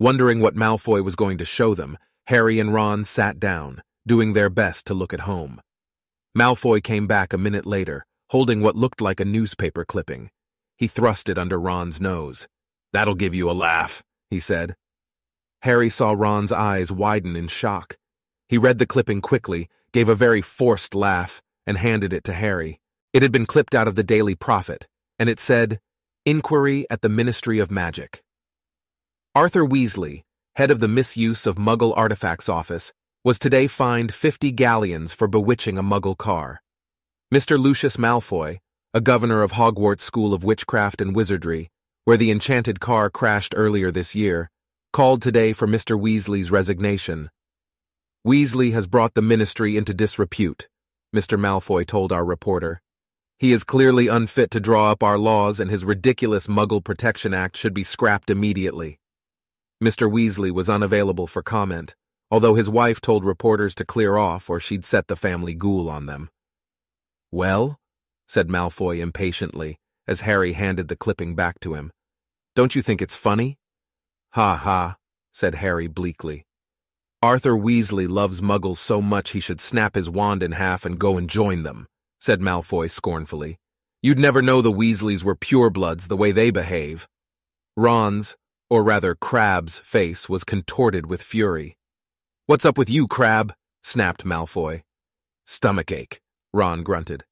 Wondering 0.00 0.40
what 0.40 0.56
Malfoy 0.56 1.04
was 1.04 1.14
going 1.14 1.38
to 1.38 1.44
show 1.44 1.76
them, 1.76 1.96
Harry 2.26 2.58
and 2.58 2.74
Ron 2.74 3.04
sat 3.04 3.38
down, 3.38 3.82
doing 4.04 4.32
their 4.32 4.50
best 4.50 4.84
to 4.86 4.94
look 4.94 5.14
at 5.14 5.20
home. 5.20 5.60
Malfoy 6.36 6.82
came 6.82 7.06
back 7.06 7.32
a 7.32 7.38
minute 7.38 7.64
later, 7.64 8.04
holding 8.30 8.60
what 8.60 8.74
looked 8.74 9.00
like 9.00 9.20
a 9.20 9.24
newspaper 9.24 9.84
clipping. 9.84 10.30
He 10.76 10.88
thrust 10.88 11.28
it 11.28 11.38
under 11.38 11.60
Ron's 11.60 12.00
nose. 12.00 12.48
That'll 12.92 13.14
give 13.14 13.32
you 13.32 13.48
a 13.48 13.52
laugh, 13.52 14.02
he 14.28 14.40
said. 14.40 14.74
Harry 15.62 15.88
saw 15.88 16.16
Ron's 16.18 16.50
eyes 16.50 16.90
widen 16.90 17.36
in 17.36 17.46
shock. 17.46 17.96
He 18.48 18.58
read 18.58 18.78
the 18.78 18.86
clipping 18.86 19.20
quickly, 19.20 19.68
gave 19.96 20.10
a 20.10 20.14
very 20.14 20.42
forced 20.42 20.94
laugh, 20.94 21.40
and 21.66 21.78
handed 21.78 22.12
it 22.12 22.22
to 22.22 22.34
Harry. 22.34 22.78
It 23.14 23.22
had 23.22 23.32
been 23.32 23.46
clipped 23.46 23.74
out 23.74 23.88
of 23.88 23.94
the 23.94 24.02
Daily 24.02 24.34
Prophet, 24.34 24.86
and 25.18 25.30
it 25.30 25.40
said, 25.40 25.80
Inquiry 26.26 26.84
at 26.90 27.00
the 27.00 27.08
Ministry 27.08 27.58
of 27.58 27.70
Magic. 27.70 28.22
Arthur 29.34 29.64
Weasley, 29.64 30.24
head 30.56 30.70
of 30.70 30.80
the 30.80 30.86
Misuse 30.86 31.46
of 31.46 31.56
Muggle 31.56 31.96
Artifacts 31.96 32.50
Office, 32.50 32.92
was 33.24 33.38
today 33.38 33.66
fined 33.66 34.12
50 34.12 34.52
galleons 34.52 35.14
for 35.14 35.26
bewitching 35.28 35.78
a 35.78 35.82
Muggle 35.82 36.18
car. 36.18 36.60
Mr. 37.34 37.58
Lucius 37.58 37.96
Malfoy, 37.96 38.58
a 38.92 39.00
governor 39.00 39.40
of 39.40 39.52
Hogwarts 39.52 40.02
School 40.02 40.34
of 40.34 40.44
Witchcraft 40.44 41.00
and 41.00 41.16
Wizardry, 41.16 41.70
where 42.04 42.18
the 42.18 42.30
enchanted 42.30 42.80
car 42.80 43.08
crashed 43.08 43.54
earlier 43.56 43.90
this 43.90 44.14
year, 44.14 44.50
called 44.92 45.22
today 45.22 45.54
for 45.54 45.66
Mr. 45.66 45.98
Weasley's 45.98 46.50
resignation. 46.50 47.30
Weasley 48.26 48.72
has 48.72 48.88
brought 48.88 49.14
the 49.14 49.22
ministry 49.22 49.76
into 49.76 49.94
disrepute, 49.94 50.66
Mr. 51.14 51.38
Malfoy 51.38 51.86
told 51.86 52.10
our 52.10 52.24
reporter. 52.24 52.82
He 53.38 53.52
is 53.52 53.62
clearly 53.62 54.08
unfit 54.08 54.50
to 54.50 54.58
draw 54.58 54.90
up 54.90 55.04
our 55.04 55.16
laws 55.16 55.60
and 55.60 55.70
his 55.70 55.84
ridiculous 55.84 56.48
Muggle 56.48 56.82
Protection 56.82 57.32
Act 57.32 57.56
should 57.56 57.72
be 57.72 57.84
scrapped 57.84 58.28
immediately. 58.28 58.98
Mr. 59.80 60.10
Weasley 60.10 60.50
was 60.50 60.68
unavailable 60.68 61.28
for 61.28 61.40
comment, 61.40 61.94
although 62.28 62.56
his 62.56 62.68
wife 62.68 63.00
told 63.00 63.24
reporters 63.24 63.76
to 63.76 63.84
clear 63.84 64.16
off 64.16 64.50
or 64.50 64.58
she'd 64.58 64.84
set 64.84 65.06
the 65.06 65.14
family 65.14 65.54
ghoul 65.54 65.88
on 65.88 66.06
them. 66.06 66.28
Well? 67.30 67.78
said 68.26 68.48
Malfoy 68.48 68.98
impatiently, 68.98 69.78
as 70.08 70.22
Harry 70.22 70.54
handed 70.54 70.88
the 70.88 70.96
clipping 70.96 71.36
back 71.36 71.60
to 71.60 71.74
him. 71.74 71.92
Don't 72.56 72.74
you 72.74 72.82
think 72.82 73.00
it's 73.00 73.14
funny? 73.14 73.56
Ha 74.30 74.56
ha, 74.56 74.96
said 75.30 75.54
Harry 75.54 75.86
bleakly. 75.86 76.45
Arthur 77.22 77.52
Weasley 77.52 78.08
loves 78.08 78.40
muggles 78.40 78.76
so 78.76 79.00
much 79.00 79.30
he 79.30 79.40
should 79.40 79.60
snap 79.60 79.94
his 79.94 80.10
wand 80.10 80.42
in 80.42 80.52
half 80.52 80.84
and 80.84 80.98
go 80.98 81.16
and 81.16 81.30
join 81.30 81.62
them, 81.62 81.86
said 82.20 82.40
Malfoy 82.40 82.90
scornfully. 82.90 83.58
You'd 84.02 84.18
never 84.18 84.42
know 84.42 84.60
the 84.60 84.70
Weasleys 84.70 85.24
were 85.24 85.34
purebloods 85.34 86.08
the 86.08 86.16
way 86.16 86.30
they 86.30 86.50
behave. 86.50 87.08
Ron's, 87.76 88.36
or 88.68 88.82
rather 88.82 89.14
Crabbe's, 89.14 89.78
face 89.78 90.28
was 90.28 90.44
contorted 90.44 91.06
with 91.06 91.22
fury. 91.22 91.76
What's 92.46 92.64
up 92.64 92.76
with 92.76 92.90
you, 92.90 93.08
Crab? 93.08 93.54
snapped 93.82 94.24
Malfoy. 94.24 94.82
Stomachache, 95.46 96.20
Ron 96.52 96.82
grunted. 96.82 97.24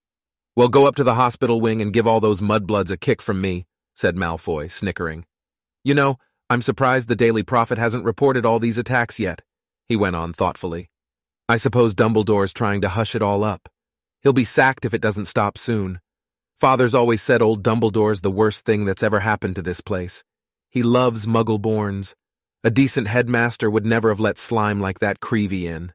Well, 0.57 0.69
go 0.69 0.87
up 0.87 0.97
to 0.97 1.05
the 1.05 1.15
hospital 1.15 1.61
wing 1.61 1.83
and 1.83 1.93
give 1.93 2.07
all 2.07 2.21
those 2.21 2.41
mudbloods 2.41 2.91
a 2.91 2.97
kick 2.97 3.21
from 3.21 3.41
me, 3.41 3.67
said 3.95 4.17
Malfoy, 4.17 4.71
snickering. 4.71 5.27
You 5.85 5.95
know, 5.95 6.19
I'm 6.49 6.63
surprised 6.63 7.09
the 7.09 7.17
Daily 7.17 7.43
Prophet 7.43 7.77
hasn't 7.77 8.05
reported 8.05 8.47
all 8.47 8.59
these 8.59 8.79
attacks 8.79 9.21
yet, 9.21 9.43
he 9.89 9.97
went 9.97 10.17
on 10.17 10.33
thoughtfully. 10.33 10.91
I 11.49 11.57
suppose 11.57 11.95
Dumbledore's 11.95 12.53
trying 12.53 12.81
to 12.81 12.89
hush 12.89 13.15
it 13.15 13.23
all 13.23 13.45
up. 13.45 13.69
He'll 14.23 14.33
be 14.33 14.45
sacked 14.45 14.85
if 14.85 14.95
it 14.95 15.03
doesn't 15.03 15.27
stop 15.27 15.59
soon. 15.59 16.01
Father's 16.59 16.95
always 16.95 17.21
said 17.21 17.43
old 17.43 17.63
Dumbledore's 17.63 18.23
the 18.23 18.31
worst 18.31 18.65
thing 18.65 18.85
that's 18.85 19.03
ever 19.03 19.21
happened 19.21 19.57
to 19.57 19.63
this 19.63 19.81
place. 19.81 20.25
He 20.71 20.83
loves 20.83 21.27
Muggleborns. 21.27 22.15
A 22.63 22.71
decent 22.71 23.09
headmaster 23.09 23.71
would 23.71 23.85
never 23.85 24.09
have 24.09 24.21
let 24.21 24.39
slime 24.39 24.81
like 24.81 25.01
that 25.01 25.21
Creevey 25.21 25.67
in. 25.67 25.93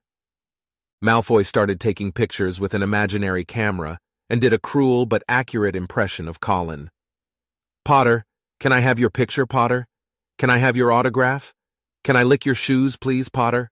Malfoy 1.04 1.46
started 1.46 1.80
taking 1.80 2.12
pictures 2.12 2.60
with 2.60 2.74
an 2.74 2.84
imaginary 2.84 3.44
camera 3.44 3.98
and 4.30 4.40
did 4.40 4.54
a 4.54 4.60
cruel 4.60 5.06
but 5.06 5.24
accurate 5.28 5.76
impression 5.76 6.28
of 6.28 6.40
Colin. 6.40 6.92
Potter, 7.84 8.26
can 8.60 8.72
I 8.72 8.82
have 8.82 9.00
your 9.00 9.10
picture, 9.10 9.48
Potter? 9.48 9.88
Can 10.38 10.50
I 10.50 10.58
have 10.58 10.78
your 10.78 10.92
autograph? 10.92 11.54
Can 12.04 12.16
I 12.16 12.24
lick 12.24 12.46
your 12.46 12.56
shoes, 12.56 12.98
please, 12.98 13.30
Potter? 13.30 13.72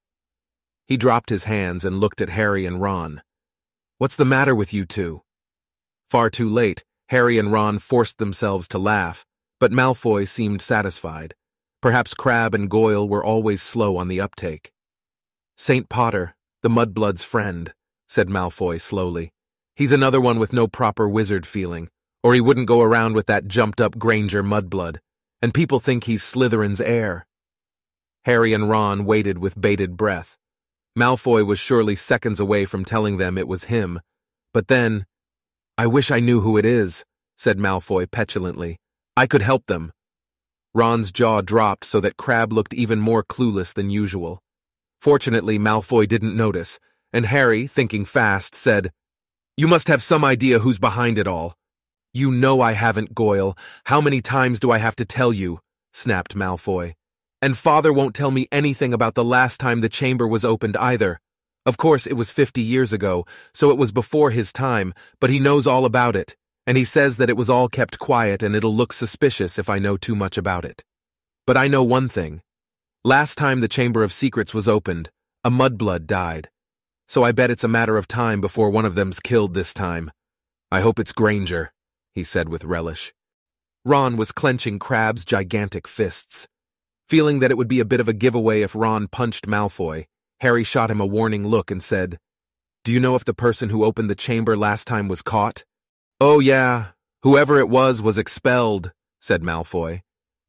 He 0.88 0.96
dropped 0.96 1.30
his 1.30 1.44
hands 1.44 1.84
and 1.84 2.00
looked 2.00 2.22
at 2.22 2.30
Harry 2.30 2.66
and 2.66 2.82
Ron. 2.82 3.22
What's 3.98 4.16
the 4.16 4.26
matter 4.26 4.56
with 4.56 4.74
you 4.74 4.86
two? 4.86 5.22
Far 6.10 6.30
too 6.30 6.48
late, 6.48 6.86
Harry 7.10 7.38
and 7.38 7.52
Ron 7.52 7.78
forced 7.78 8.20
themselves 8.20 8.68
to 8.70 8.78
laugh, 8.78 9.26
but 9.60 9.72
Malfoy 9.72 10.26
seemed 10.28 10.62
satisfied. 10.62 11.36
Perhaps 11.82 12.14
Crabbe 12.14 12.56
and 12.56 12.70
Goyle 12.70 13.08
were 13.08 13.24
always 13.24 13.62
slow 13.62 13.98
on 13.98 14.08
the 14.08 14.22
uptake. 14.22 14.72
St. 15.58 15.90
Potter, 15.90 16.36
the 16.62 16.70
mudblood's 16.70 17.24
friend, 17.24 17.74
said 18.08 18.30
Malfoy 18.30 18.80
slowly. 18.80 19.34
He's 19.76 19.92
another 19.92 20.22
one 20.22 20.40
with 20.40 20.54
no 20.54 20.68
proper 20.68 21.10
wizard 21.10 21.46
feeling, 21.46 21.90
or 22.24 22.34
he 22.34 22.42
wouldn't 22.42 22.68
go 22.68 22.82
around 22.82 23.14
with 23.14 23.28
that 23.28 23.48
jumped-up 23.48 23.98
Granger 23.98 24.42
mudblood, 24.42 25.00
and 25.42 25.54
people 25.54 25.80
think 25.80 26.06
he's 26.06 26.24
Slytherin's 26.24 26.82
heir. 26.82 27.28
Harry 28.26 28.54
and 28.54 28.70
Ron 28.70 29.06
waited 29.06 29.38
with 29.38 29.60
bated 29.60 29.98
breath. 29.98 30.38
Malfoy 30.98 31.46
was 31.46 31.60
surely 31.60 31.96
seconds 31.96 32.40
away 32.40 32.66
from 32.66 32.84
telling 32.84 33.18
them 33.18 33.38
it 33.38 33.48
was 33.48 33.66
him, 33.66 34.00
but 34.54 34.68
then, 34.68 35.06
I 35.78 35.86
wish 35.86 36.10
I 36.10 36.20
knew 36.20 36.42
who 36.42 36.58
it 36.58 36.66
is, 36.66 37.06
said 37.38 37.60
Malfoy 37.60 38.10
petulantly. 38.10 38.78
I 39.16 39.28
could 39.28 39.44
help 39.44 39.68
them. 39.68 39.94
Ron's 40.74 41.12
jaw 41.12 41.42
dropped 41.42 41.86
so 41.86 42.00
that 42.00 42.18
Crabbe 42.18 42.52
looked 42.52 42.74
even 42.74 43.00
more 43.00 43.24
clueless 43.24 43.74
than 43.74 43.92
usual. 43.92 44.42
Fortunately, 45.00 45.60
Malfoy 45.60 46.08
didn't 46.08 46.36
notice, 46.36 46.80
and 47.14 47.28
Harry, 47.28 47.68
thinking 47.68 48.04
fast, 48.04 48.56
said, 48.56 48.92
you 49.60 49.68
must 49.68 49.88
have 49.88 50.04
some 50.04 50.24
idea 50.24 50.60
who's 50.60 50.78
behind 50.78 51.18
it 51.18 51.26
all. 51.26 51.56
You 52.14 52.32
know 52.32 52.62
I 52.62 52.74
haven't, 52.74 53.16
Goyle. 53.16 53.58
How 53.86 54.00
many 54.00 54.22
times 54.22 54.60
do 54.60 54.70
I 54.70 54.78
have 54.78 54.96
to 54.98 55.06
tell 55.06 55.34
you? 55.34 55.60
snapped 55.94 56.36
Malfoy. 56.36 56.94
And 57.42 57.58
father 57.58 57.94
won't 57.94 58.16
tell 58.16 58.32
me 58.32 58.48
anything 58.52 58.94
about 58.94 59.16
the 59.16 59.24
last 59.24 59.60
time 59.60 59.82
the 59.82 59.90
chamber 59.90 60.28
was 60.28 60.44
opened 60.44 60.76
either. 60.78 61.20
Of 61.66 61.78
course, 61.78 62.08
it 62.08 62.14
was 62.14 62.32
fifty 62.32 62.62
years 62.62 62.94
ago, 62.94 63.26
so 63.54 63.70
it 63.72 63.78
was 63.78 63.92
before 63.92 64.32
his 64.32 64.54
time, 64.54 64.94
but 65.20 65.30
he 65.30 65.40
knows 65.40 65.68
all 65.68 65.86
about 65.86 66.16
it, 66.16 66.36
and 66.66 66.78
he 66.78 66.84
says 66.84 67.18
that 67.18 67.30
it 67.30 67.38
was 67.38 67.50
all 67.50 67.68
kept 67.70 68.00
quiet 68.00 68.42
and 68.42 68.56
it'll 68.56 68.76
look 68.76 68.94
suspicious 68.94 69.60
if 69.60 69.70
I 69.70 69.80
know 69.80 69.98
too 69.98 70.16
much 70.16 70.38
about 70.38 70.66
it. 70.66 70.84
But 71.46 71.58
I 71.58 71.68
know 71.68 71.84
one 71.84 72.08
thing. 72.08 72.42
Last 73.04 73.38
time 73.38 73.60
the 73.60 73.68
Chamber 73.68 74.04
of 74.04 74.12
Secrets 74.12 74.54
was 74.54 74.68
opened, 74.68 75.10
a 75.44 75.52
mudblood 75.52 76.08
died 76.08 76.50
so 77.08 77.24
I 77.24 77.32
bet 77.32 77.50
it's 77.50 77.64
a 77.64 77.70
matter 77.70 77.98
of 77.98 78.08
time 78.08 78.42
before 78.42 78.70
one 78.70 78.86
of 78.86 78.96
them's 78.96 79.22
killed 79.22 79.54
this 79.54 79.74
time. 79.74 80.12
I 80.72 80.82
hope 80.82 81.00
it's 81.00 81.14
Granger, 81.14 81.72
he 82.14 82.24
said 82.24 82.50
with 82.50 82.66
relish. 82.66 83.14
Ron 83.86 84.18
was 84.18 84.34
clenching 84.34 84.78
Crabbe's 84.78 85.24
gigantic 85.24 85.88
fists. 85.88 86.48
Feeling 87.08 87.40
that 87.40 87.52
it 87.52 87.58
would 87.58 87.70
be 87.70 87.80
a 87.80 87.86
bit 87.86 88.02
of 88.02 88.10
a 88.10 88.14
giveaway 88.14 88.62
if 88.62 88.76
Ron 88.76 89.08
punched 89.08 89.48
Malfoy, 89.48 90.06
Harry 90.42 90.66
shot 90.66 90.92
him 90.92 91.00
a 91.00 91.06
warning 91.06 91.48
look 91.48 91.72
and 91.72 91.82
said, 91.82 92.20
Do 92.84 92.92
you 92.92 93.00
know 93.00 93.16
if 93.16 93.24
the 93.24 93.34
person 93.34 93.70
who 93.70 93.86
opened 93.86 94.10
the 94.10 94.16
chamber 94.16 94.58
last 94.58 94.86
time 94.88 95.08
was 95.08 95.22
caught? 95.22 95.64
Oh, 96.20 96.40
yeah. 96.40 96.88
Whoever 97.24 97.60
it 97.60 97.70
was 97.70 98.02
was 98.02 98.18
expelled, 98.18 98.92
said 99.22 99.42
Malfoy. 99.42 100.02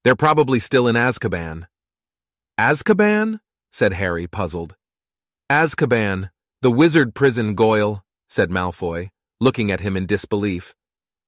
They're 0.03 0.16
probably 0.16 0.59
still 0.59 0.88
in 0.88 0.97
Azkaban. 0.97 1.66
Azkaban? 2.59 3.38
said 3.73 3.92
Harry, 3.92 4.27
puzzled. 4.27 4.75
Azkaban, 5.51 6.31
the 6.62 6.73
wizard 6.73 7.14
prison, 7.14 7.55
Goyle, 7.55 8.03
said 8.29 8.51
Malfoy, 8.51 9.11
looking 9.40 9.71
at 9.71 9.81
him 9.81 9.97
in 9.97 10.07
disbelief. 10.07 10.75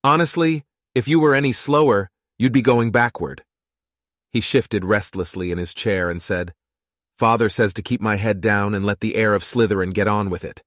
Honestly, 0.03 0.65
if 0.95 1.07
you 1.07 1.21
were 1.21 1.37
any 1.37 1.53
slower, 1.53 2.11
you'd 2.37 2.53
be 2.53 2.63
going 2.63 2.91
backward. 2.91 3.45
He 4.33 4.41
shifted 4.41 4.85
restlessly 4.85 5.51
in 5.51 5.59
his 5.59 5.75
chair 5.75 6.11
and 6.11 6.23
said, 6.23 6.55
Father 7.19 7.49
says 7.49 7.75
to 7.75 7.83
keep 7.83 8.01
my 8.01 8.17
head 8.17 8.41
down 8.41 8.75
and 8.75 8.85
let 8.85 9.01
the 9.01 9.15
heir 9.15 9.35
of 9.35 9.43
Slytherin 9.43 9.93
get 9.93 10.09
on 10.09 10.31
with 10.31 10.45
it. 10.45 10.63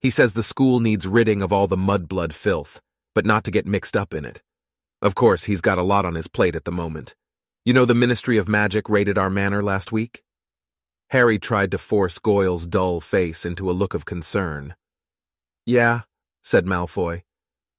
He 0.00 0.10
says 0.10 0.32
the 0.32 0.42
school 0.42 0.80
needs 0.80 1.06
ridding 1.06 1.42
of 1.42 1.52
all 1.52 1.68
the 1.68 1.76
mudblood 1.76 2.32
filth, 2.32 2.80
but 3.14 3.24
not 3.24 3.44
to 3.44 3.52
get 3.52 3.66
mixed 3.66 3.96
up 3.96 4.12
in 4.12 4.24
it. 4.24 4.42
Of 5.00 5.14
course, 5.14 5.44
he's 5.44 5.60
got 5.60 5.78
a 5.78 5.82
lot 5.82 6.04
on 6.04 6.14
his 6.14 6.26
plate 6.26 6.56
at 6.56 6.64
the 6.64 6.72
moment. 6.72 7.14
You 7.64 7.72
know 7.72 7.84
the 7.84 7.94
Ministry 7.94 8.38
of 8.38 8.48
Magic 8.48 8.88
raided 8.88 9.16
our 9.16 9.30
manor 9.30 9.62
last 9.62 9.92
week? 9.92 10.22
Harry 11.10 11.38
tried 11.38 11.70
to 11.70 11.78
force 11.78 12.18
Goyle's 12.18 12.66
dull 12.66 13.00
face 13.00 13.44
into 13.44 13.70
a 13.70 13.72
look 13.72 13.94
of 13.94 14.04
concern. 14.04 14.74
Yeah, 15.66 16.00
said 16.42 16.64
Malfoy. 16.66 17.22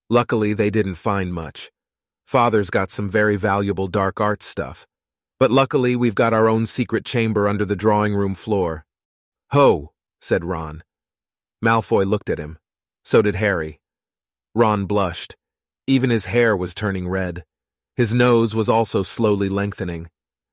Luckily, 0.10 0.54
they 0.54 0.69
didn't 0.69 0.96
find 0.96 1.34
much. 1.34 1.72
Father's 2.26 2.69
got 2.69 2.91
some 2.91 3.10
very 3.10 3.36
valuable 3.36 3.88
dark 3.88 4.22
arts 4.22 4.46
stuff. 4.46 4.88
But 5.43 5.51
luckily, 5.51 5.97
we've 5.97 6.15
got 6.15 6.32
our 6.32 6.47
own 6.47 6.65
secret 6.65 7.03
chamber 7.03 7.49
under 7.49 7.65
the 7.65 7.75
drawing 7.75 8.15
room 8.15 8.34
floor. 8.34 8.86
Ho, 9.51 9.91
said 10.21 10.45
Ron. 10.45 10.84
Malfoy 11.62 12.06
looked 12.08 12.29
at 12.29 12.39
him. 12.39 12.60
So 13.03 13.21
did 13.21 13.36
Harry. 13.36 13.82
Ron 14.56 14.86
blushed. 14.86 15.36
Even 15.86 16.12
his 16.12 16.27
hair 16.27 16.56
was 16.56 16.73
turning 16.73 17.10
red. 17.10 17.43
His 17.97 18.15
nose 18.15 18.56
was 18.56 18.69
also 18.69 19.03
slowly 19.03 19.49
lengthening. 19.49 20.10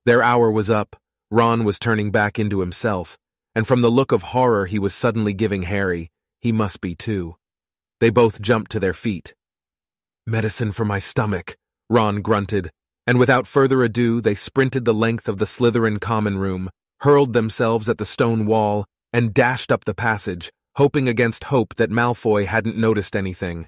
Their 0.06 0.24
hour 0.24 0.50
was 0.50 0.70
up. 0.70 0.96
Ron 1.30 1.62
was 1.62 1.78
turning 1.78 2.10
back 2.10 2.40
into 2.40 2.58
himself, 2.58 3.16
and 3.54 3.68
from 3.68 3.82
the 3.82 3.92
look 3.92 4.10
of 4.10 4.34
horror 4.34 4.66
he 4.66 4.80
was 4.80 4.92
suddenly 4.92 5.34
giving 5.34 5.62
Harry, 5.62 6.10
he 6.40 6.50
must 6.50 6.80
be 6.80 6.96
too. 6.96 7.36
They 8.00 8.10
both 8.10 8.42
jumped 8.42 8.72
to 8.72 8.80
their 8.80 8.92
feet. 8.92 9.36
Medicine 10.26 10.72
for 10.72 10.84
my 10.84 10.98
stomach, 10.98 11.56
Ron 11.88 12.22
grunted, 12.22 12.72
and 13.10 13.18
without 13.18 13.44
further 13.44 13.82
ado 13.82 14.20
they 14.20 14.36
sprinted 14.36 14.84
the 14.84 14.94
length 14.94 15.28
of 15.28 15.38
the 15.38 15.44
Slytherin 15.44 16.00
common 16.00 16.38
room, 16.38 16.70
hurled 17.00 17.32
themselves 17.32 17.88
at 17.88 17.98
the 17.98 18.04
stone 18.04 18.46
wall, 18.46 18.84
and 19.12 19.34
dashed 19.34 19.72
up 19.72 19.84
the 19.84 19.94
passage, 19.94 20.48
hoping 20.76 21.08
against 21.08 21.50
hope 21.50 21.74
that 21.74 21.90
Malfoy 21.90 22.46
hadn't 22.46 22.76
noticed 22.76 23.16
anything. 23.16 23.66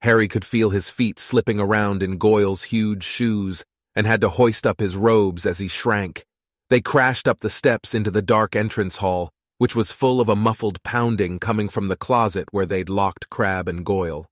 Harry 0.00 0.26
could 0.28 0.46
feel 0.46 0.70
his 0.70 0.88
feet 0.88 1.18
slipping 1.18 1.60
around 1.60 2.02
in 2.02 2.16
Goyle's 2.16 2.62
huge 2.62 3.04
shoes 3.04 3.66
and 3.94 4.06
had 4.06 4.22
to 4.22 4.30
hoist 4.30 4.66
up 4.66 4.80
his 4.80 4.96
robes 4.96 5.44
as 5.44 5.58
he 5.58 5.68
shrank. 5.68 6.24
They 6.70 6.80
crashed 6.80 7.28
up 7.28 7.40
the 7.40 7.50
steps 7.50 7.94
into 7.94 8.10
the 8.10 8.22
dark 8.22 8.56
entrance 8.56 8.96
hall, 8.96 9.28
which 9.58 9.76
was 9.76 9.92
full 9.92 10.22
of 10.22 10.30
a 10.30 10.36
muffled 10.36 10.82
pounding 10.82 11.38
coming 11.38 11.68
from 11.68 11.88
the 11.88 11.96
closet 11.96 12.46
where 12.50 12.64
they'd 12.64 12.88
locked 12.88 13.28
Crabbe 13.28 13.68
and 13.68 13.84
Goyle. 13.84 14.24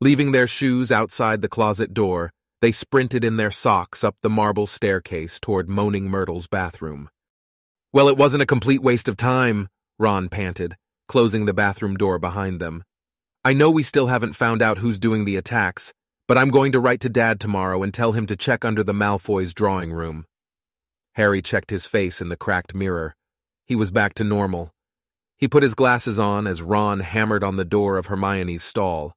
Leaving 0.00 0.32
their 0.32 0.48
shoes 0.48 0.90
outside 0.90 1.40
the 1.40 1.48
closet 1.48 1.94
door, 1.94 2.32
they 2.64 2.72
sprinted 2.72 3.24
in 3.24 3.36
their 3.36 3.50
socks 3.50 4.02
up 4.02 4.16
the 4.22 4.30
marble 4.30 4.66
staircase 4.66 5.38
toward 5.38 5.68
Moaning 5.68 6.08
Myrtle's 6.08 6.46
bathroom. 6.46 7.10
Well, 7.92 8.08
it 8.08 8.16
wasn't 8.16 8.42
a 8.42 8.46
complete 8.46 8.80
waste 8.80 9.06
of 9.06 9.18
time, 9.18 9.68
Ron 9.98 10.30
panted, 10.30 10.78
closing 11.06 11.44
the 11.44 11.52
bathroom 11.52 11.94
door 11.94 12.18
behind 12.18 12.60
them. 12.60 12.82
I 13.44 13.52
know 13.52 13.70
we 13.70 13.82
still 13.82 14.06
haven't 14.06 14.32
found 14.32 14.62
out 14.62 14.78
who's 14.78 14.98
doing 14.98 15.26
the 15.26 15.36
attacks, 15.36 15.92
but 16.26 16.38
I'm 16.38 16.48
going 16.48 16.72
to 16.72 16.80
write 16.80 17.00
to 17.00 17.10
Dad 17.10 17.38
tomorrow 17.38 17.82
and 17.82 17.92
tell 17.92 18.12
him 18.12 18.24
to 18.28 18.34
check 18.34 18.64
under 18.64 18.82
the 18.82 18.94
Malfoys' 18.94 19.52
drawing 19.52 19.92
room. 19.92 20.24
Harry 21.16 21.42
checked 21.42 21.68
his 21.68 21.86
face 21.86 22.22
in 22.22 22.30
the 22.30 22.34
cracked 22.34 22.74
mirror. 22.74 23.14
He 23.66 23.76
was 23.76 23.90
back 23.90 24.14
to 24.14 24.24
normal. 24.24 24.72
He 25.36 25.48
put 25.48 25.62
his 25.62 25.74
glasses 25.74 26.18
on 26.18 26.46
as 26.46 26.62
Ron 26.62 27.00
hammered 27.00 27.44
on 27.44 27.56
the 27.56 27.66
door 27.66 27.98
of 27.98 28.06
Hermione's 28.06 28.64
stall. 28.64 29.12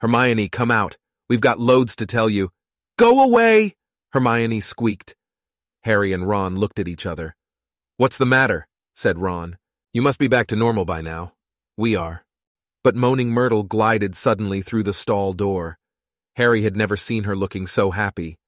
Hermione, 0.00 0.48
come 0.48 0.72
out. 0.72 0.96
We've 1.28 1.40
got 1.40 1.60
loads 1.60 1.94
to 1.94 2.04
tell 2.04 2.28
you. 2.28 2.50
Go 2.96 3.24
away! 3.24 3.74
Hermione 4.12 4.60
squeaked. 4.60 5.16
Harry 5.82 6.12
and 6.12 6.28
Ron 6.28 6.56
looked 6.56 6.78
at 6.78 6.86
each 6.86 7.06
other. 7.06 7.34
What's 7.96 8.18
the 8.18 8.26
matter? 8.26 8.68
said 8.94 9.18
Ron. 9.18 9.58
You 9.92 10.00
must 10.00 10.20
be 10.20 10.28
back 10.28 10.46
to 10.48 10.56
normal 10.56 10.84
by 10.84 11.00
now. 11.00 11.32
We 11.76 11.96
are. 11.96 12.24
But 12.84 12.94
Moaning 12.94 13.30
Myrtle 13.30 13.64
glided 13.64 14.14
suddenly 14.14 14.62
through 14.62 14.84
the 14.84 14.92
stall 14.92 15.32
door. 15.32 15.78
Harry 16.36 16.62
had 16.62 16.76
never 16.76 16.96
seen 16.96 17.24
her 17.24 17.34
looking 17.34 17.66
so 17.66 17.90
happy. 17.90 18.38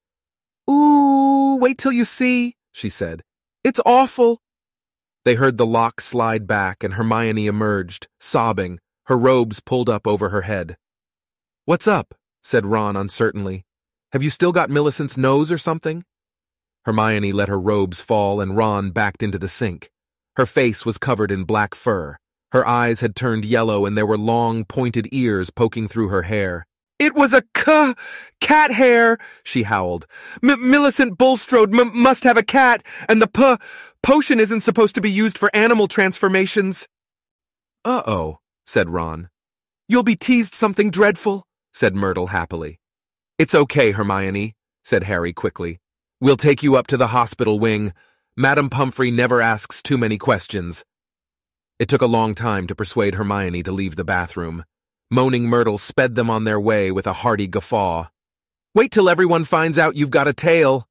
Ooh, 0.71 1.59
wait 1.61 1.79
till 1.79 1.93
you 1.93 2.05
see, 2.05 2.55
she 2.71 2.89
said. 2.89 3.23
It's 3.65 3.81
awful. 3.85 4.41
They 5.25 5.35
heard 5.35 5.57
the 5.57 5.67
lock 5.67 6.01
slide 6.01 6.47
back 6.47 6.85
and 6.85 6.95
Hermione 6.95 7.49
emerged, 7.49 8.07
sobbing, 8.21 8.79
her 9.07 9.19
robes 9.19 9.59
pulled 9.59 9.91
up 9.91 10.07
over 10.07 10.29
her 10.29 10.43
head. 10.43 10.77
What's 11.65 11.89
up? 11.89 12.15
said 12.45 12.65
Ron 12.65 12.97
uncertainly. 12.97 13.66
Have 14.17 14.23
you 14.23 14.31
still 14.31 14.51
got 14.51 14.71
Millicent's 14.71 15.19
nose 15.19 15.53
or 15.53 15.59
something? 15.59 16.03
Hermione 16.87 17.33
let 17.33 17.51
her 17.51 17.61
robes 17.61 18.01
fall 18.01 18.41
and 18.41 18.57
Ron 18.57 18.91
backed 18.91 19.23
into 19.23 19.39
the 19.39 19.47
sink. 19.47 19.91
Her 20.37 20.47
face 20.47 20.87
was 20.87 20.97
covered 20.97 21.31
in 21.31 21.45
black 21.45 21.75
fur. 21.75 22.17
Her 22.51 22.67
eyes 22.67 23.03
had 23.03 23.15
turned 23.15 23.45
yellow 23.45 23.85
and 23.85 23.95
there 23.95 24.07
were 24.07 24.17
long, 24.17 24.65
pointed 24.65 25.07
ears 25.13 25.51
poking 25.51 25.87
through 25.87 26.09
her 26.09 26.23
hair. 26.23 26.67
It 26.99 27.15
was 27.15 27.35
a 27.35 27.43
c- 27.55 27.93
cat 28.41 28.71
hair, 28.71 29.19
she 29.45 29.65
howled. 29.65 30.07
M 30.43 30.71
Millicent 30.71 31.19
Bulstrode 31.19 31.75
must 31.75 32.25
have 32.25 32.39
a 32.39 32.43
cat, 32.43 32.83
and 33.11 33.21
the 33.21 33.27
p- 33.27 33.63
potion 34.03 34.41
isn't 34.41 34.63
supposed 34.63 34.95
to 34.95 35.03
be 35.03 35.11
used 35.11 35.37
for 35.37 35.55
animal 35.55 35.89
transformations. 35.89 36.89
Uh-oh, 37.85 38.39
said 38.67 38.89
Ron. 38.89 39.29
You'll 39.91 40.05
be 40.05 40.17
teased 40.17 40.55
something 40.55 40.91
dreadful, 40.91 41.45
said 41.75 41.95
Myrtle 41.95 42.29
happily. 42.29 42.79
It's 43.39 43.55
okay, 43.55 43.93
Hermione, 43.93 44.55
said 44.83 45.03
Harry 45.03 45.35
quickly. 45.35 45.79
We'll 46.23 46.39
take 46.39 46.63
you 46.63 46.77
up 46.77 46.87
to 46.87 46.97
the 46.97 47.09
hospital 47.09 47.61
wing. 47.61 47.93
Madame 48.35 48.71
Pomfrey 48.71 49.11
never 49.11 49.43
asks 49.43 49.83
too 49.83 49.99
many 49.99 50.17
questions. 50.17 50.87
It 51.79 51.91
took 51.91 52.01
a 52.01 52.07
long 52.07 52.35
time 52.35 52.67
to 52.67 52.75
persuade 52.75 53.17
Hermione 53.17 53.63
to 53.65 53.73
leave 53.73 53.97
the 53.97 54.05
bathroom. 54.05 54.65
Moaning 55.11 55.49
Myrtle 55.49 55.77
sped 55.77 56.15
them 56.15 56.31
on 56.31 56.45
their 56.45 56.59
way 56.59 56.91
with 56.91 57.07
a 57.07 57.13
hearty 57.13 57.47
guffaw. 57.47 58.07
Wait 58.75 58.91
till 58.91 59.11
everyone 59.11 59.45
finds 59.45 59.79
out 59.79 59.97
you've 59.97 60.11
got 60.11 60.29
a 60.29 60.33
tail, 60.33 60.89